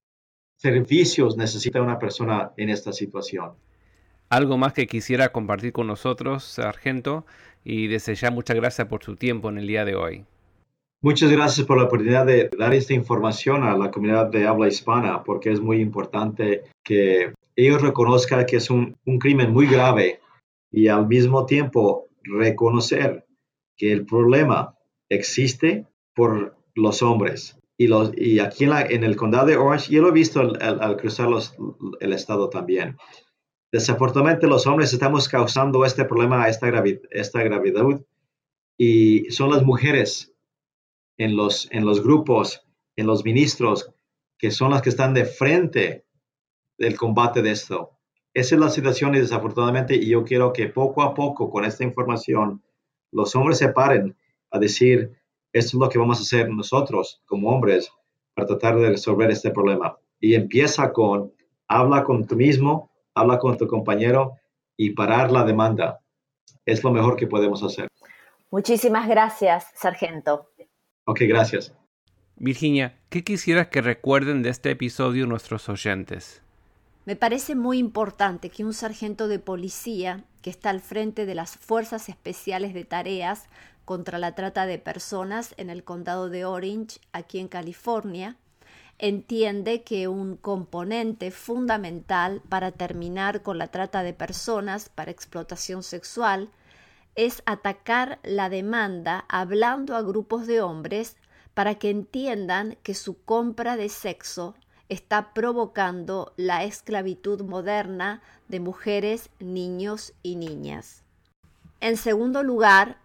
servicios 0.63 1.35
necesita 1.35 1.81
una 1.81 1.99
persona 1.99 2.53
en 2.55 2.69
esta 2.69 2.93
situación. 2.93 3.51
Algo 4.29 4.57
más 4.57 4.71
que 4.71 4.87
quisiera 4.87 5.33
compartir 5.33 5.73
con 5.73 5.87
nosotros, 5.87 6.45
Sargento, 6.45 7.25
y 7.65 7.87
desear 7.87 8.31
muchas 8.31 8.55
gracias 8.55 8.87
por 8.87 9.03
su 9.03 9.17
tiempo 9.17 9.49
en 9.49 9.57
el 9.57 9.67
día 9.67 9.83
de 9.83 9.95
hoy. 9.95 10.25
Muchas 11.01 11.29
gracias 11.29 11.67
por 11.67 11.77
la 11.77 11.83
oportunidad 11.83 12.25
de 12.25 12.49
dar 12.57 12.73
esta 12.73 12.93
información 12.93 13.63
a 13.63 13.77
la 13.77 13.91
comunidad 13.91 14.27
de 14.27 14.47
habla 14.47 14.69
hispana, 14.69 15.21
porque 15.21 15.51
es 15.51 15.59
muy 15.59 15.81
importante 15.81 16.63
que 16.81 17.33
ellos 17.57 17.81
reconozcan 17.81 18.45
que 18.45 18.55
es 18.55 18.69
un, 18.69 18.95
crimen 19.19 19.51
muy 19.51 19.67
grave 19.67 20.21
y 20.71 20.87
al 20.87 21.07
mismo 21.07 21.45
tiempo 21.45 22.07
reconocer 22.23 23.25
que 23.75 23.91
el 23.91 24.05
problema 24.05 24.75
existe 25.09 25.85
por 26.15 26.55
los 26.73 27.03
hombres. 27.03 27.57
Y, 27.83 27.87
los, 27.87 28.13
y 28.15 28.39
aquí 28.39 28.63
en, 28.63 29.03
el 29.03 29.17
condado 29.17 29.47
de 29.47 29.57
Orange, 29.57 29.91
yo 29.91 30.01
lo 30.01 30.07
he 30.07 30.13
visto 30.13 30.39
al, 30.39 30.95
cruzar 30.95 31.27
el 31.99 32.13
estado 32.13 32.49
también. 32.49 32.95
Desafortunadamente 33.73 34.47
los 34.47 34.65
hombres 34.65 34.93
estamos 34.93 35.27
causando 35.27 35.83
este 35.83 36.05
problema, 36.05 36.47
esta, 36.47 36.71
esta 37.11 37.43
gravedad, 37.43 37.83
y 38.77 39.29
son 39.31 39.51
las 39.51 39.63
mujeres 39.63 40.33
en 41.17 41.35
los, 41.35 41.67
en 41.71 41.83
los 41.83 42.01
grupos, 42.01 42.65
en 42.95 43.05
los 43.05 43.25
ministros, 43.25 43.91
que 44.37 44.49
son 44.49 44.71
las 44.71 44.81
que 44.81 44.89
están 44.89 45.13
de 45.13 45.25
frente 45.25 46.05
del 46.77 46.95
combate 46.95 47.41
de 47.41 47.51
esto. 47.51 47.99
Esa 48.33 48.55
es 48.55 48.61
la 48.61 48.69
situación 48.69 49.13
y 49.13 49.19
desafortunadamente 49.19 49.95
y 49.95 50.07
yo 50.07 50.23
quiero 50.23 50.53
que 50.53 50.67
poco 50.67 51.03
a 51.03 51.13
poco 51.13 51.49
con 51.49 51.65
esta 51.65 51.83
información 51.83 52.63
los 53.11 53.35
hombres 53.35 53.57
se 53.57 53.67
paren 53.67 54.15
a 54.51 54.57
decir, 54.57 55.21
esto 55.53 55.77
es 55.77 55.81
lo 55.81 55.89
que 55.89 55.99
vamos 55.99 56.17
a 56.19 56.23
hacer 56.23 56.49
nosotros 56.49 57.21
como 57.25 57.49
hombres 57.49 57.91
para 58.33 58.47
tratar 58.47 58.77
de 58.77 58.89
resolver 58.89 59.29
este 59.29 59.51
problema. 59.51 59.97
Y 60.19 60.33
empieza 60.33 60.91
con, 60.91 61.31
habla 61.67 62.03
con 62.03 62.25
tú 62.25 62.35
mismo, 62.35 62.89
habla 63.13 63.37
con 63.37 63.55
tu 63.57 63.67
compañero 63.67 64.33
y 64.75 64.91
parar 64.91 65.31
la 65.31 65.43
demanda. 65.43 66.01
Es 66.65 66.83
lo 66.83 66.91
mejor 66.91 67.15
que 67.15 67.27
podemos 67.27 67.61
hacer. 67.61 67.87
Muchísimas 68.49 69.07
gracias, 69.07 69.67
sargento. 69.75 70.49
Ok, 71.05 71.21
gracias. 71.27 71.73
Virginia, 72.35 72.99
¿qué 73.09 73.23
quisieras 73.23 73.67
que 73.67 73.81
recuerden 73.81 74.41
de 74.41 74.49
este 74.49 74.71
episodio 74.71 75.27
nuestros 75.27 75.69
oyentes? 75.69 76.41
Me 77.05 77.15
parece 77.15 77.53
muy 77.53 77.77
importante 77.77 78.49
que 78.49 78.63
un 78.63 78.73
sargento 78.73 79.27
de 79.27 79.37
policía 79.37 80.23
que 80.41 80.49
está 80.49 80.69
al 80.69 80.79
frente 80.79 81.25
de 81.25 81.35
las 81.35 81.57
Fuerzas 81.57 82.09
Especiales 82.09 82.73
de 82.73 82.85
Tareas 82.85 83.49
contra 83.85 84.17
la 84.17 84.35
Trata 84.35 84.65
de 84.65 84.79
Personas 84.79 85.53
en 85.57 85.69
el 85.69 85.83
condado 85.83 86.29
de 86.29 86.45
Orange, 86.45 86.99
aquí 87.11 87.39
en 87.39 87.47
California, 87.47 88.37
entiende 88.99 89.83
que 89.83 90.07
un 90.07 90.37
componente 90.37 91.31
fundamental 91.31 92.41
para 92.47 92.71
terminar 92.71 93.41
con 93.41 93.57
la 93.57 93.67
trata 93.67 94.03
de 94.03 94.13
personas 94.13 94.89
para 94.89 95.11
explotación 95.11 95.83
sexual 95.83 96.49
es 97.15 97.43
atacar 97.45 98.19
la 98.23 98.49
demanda 98.49 99.25
hablando 99.27 99.95
a 99.95 100.01
grupos 100.01 100.47
de 100.47 100.61
hombres 100.61 101.17
para 101.53 101.75
que 101.75 101.89
entiendan 101.89 102.77
que 102.81 102.93
su 102.93 103.21
compra 103.23 103.77
de 103.77 103.89
sexo 103.89 104.55
está 104.89 105.33
provocando 105.33 106.33
la 106.37 106.63
esclavitud 106.63 107.41
moderna 107.41 108.21
de 108.47 108.59
mujeres, 108.59 109.29
niños 109.39 110.13
y 110.23 110.35
niñas. 110.35 111.03
En 111.79 111.97
segundo 111.97 112.43
lugar, 112.43 113.02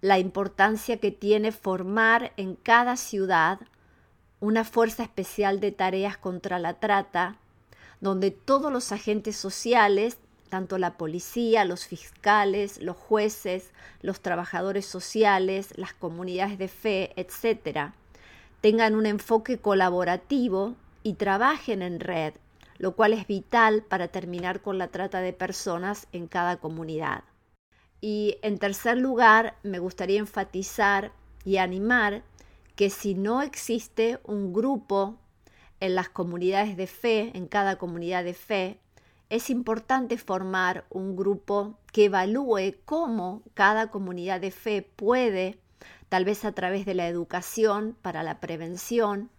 la 0.00 0.18
importancia 0.18 0.98
que 0.98 1.10
tiene 1.10 1.52
formar 1.52 2.32
en 2.36 2.54
cada 2.56 2.96
ciudad 2.96 3.60
una 4.40 4.64
fuerza 4.64 5.02
especial 5.02 5.60
de 5.60 5.72
tareas 5.72 6.16
contra 6.16 6.58
la 6.58 6.74
trata, 6.74 7.36
donde 8.00 8.30
todos 8.30 8.72
los 8.72 8.92
agentes 8.92 9.36
sociales 9.36 10.18
tanto 10.50 10.76
la 10.76 10.98
policía, 10.98 11.64
los 11.64 11.86
fiscales, 11.86 12.82
los 12.82 12.96
jueces, 12.96 13.70
los 14.02 14.20
trabajadores 14.20 14.84
sociales, 14.84 15.72
las 15.76 15.94
comunidades 15.94 16.58
de 16.58 16.68
fe, 16.68 17.12
etcétera, 17.16 17.94
tengan 18.60 18.94
un 18.94 19.06
enfoque 19.06 19.58
colaborativo 19.58 20.74
y 21.02 21.14
trabajen 21.14 21.80
en 21.80 22.00
red, 22.00 22.34
lo 22.76 22.94
cual 22.94 23.14
es 23.14 23.26
vital 23.26 23.82
para 23.82 24.08
terminar 24.08 24.60
con 24.60 24.76
la 24.76 24.88
trata 24.88 25.20
de 25.20 25.32
personas 25.32 26.08
en 26.12 26.26
cada 26.26 26.56
comunidad. 26.56 27.22
Y 28.00 28.38
en 28.42 28.58
tercer 28.58 28.98
lugar, 28.98 29.56
me 29.62 29.78
gustaría 29.78 30.18
enfatizar 30.18 31.12
y 31.44 31.58
animar 31.58 32.22
que 32.76 32.90
si 32.90 33.14
no 33.14 33.42
existe 33.42 34.18
un 34.24 34.52
grupo 34.52 35.18
en 35.80 35.94
las 35.94 36.08
comunidades 36.08 36.76
de 36.76 36.86
fe, 36.86 37.30
en 37.34 37.46
cada 37.46 37.76
comunidad 37.76 38.24
de 38.24 38.34
fe, 38.34 38.80
es 39.28 39.48
importante 39.48 40.18
formar 40.18 40.84
un 40.90 41.14
grupo 41.14 41.78
que 41.92 42.06
evalúe 42.06 42.74
cómo 42.84 43.42
cada 43.54 43.90
comunidad 43.90 44.40
de 44.40 44.50
fe 44.50 44.82
puede, 44.82 45.58
tal 46.08 46.24
vez 46.24 46.44
a 46.44 46.52
través 46.52 46.84
de 46.84 46.94
la 46.94 47.06
educación 47.06 47.96
para 48.02 48.22
la 48.22 48.40
prevención 48.40 49.30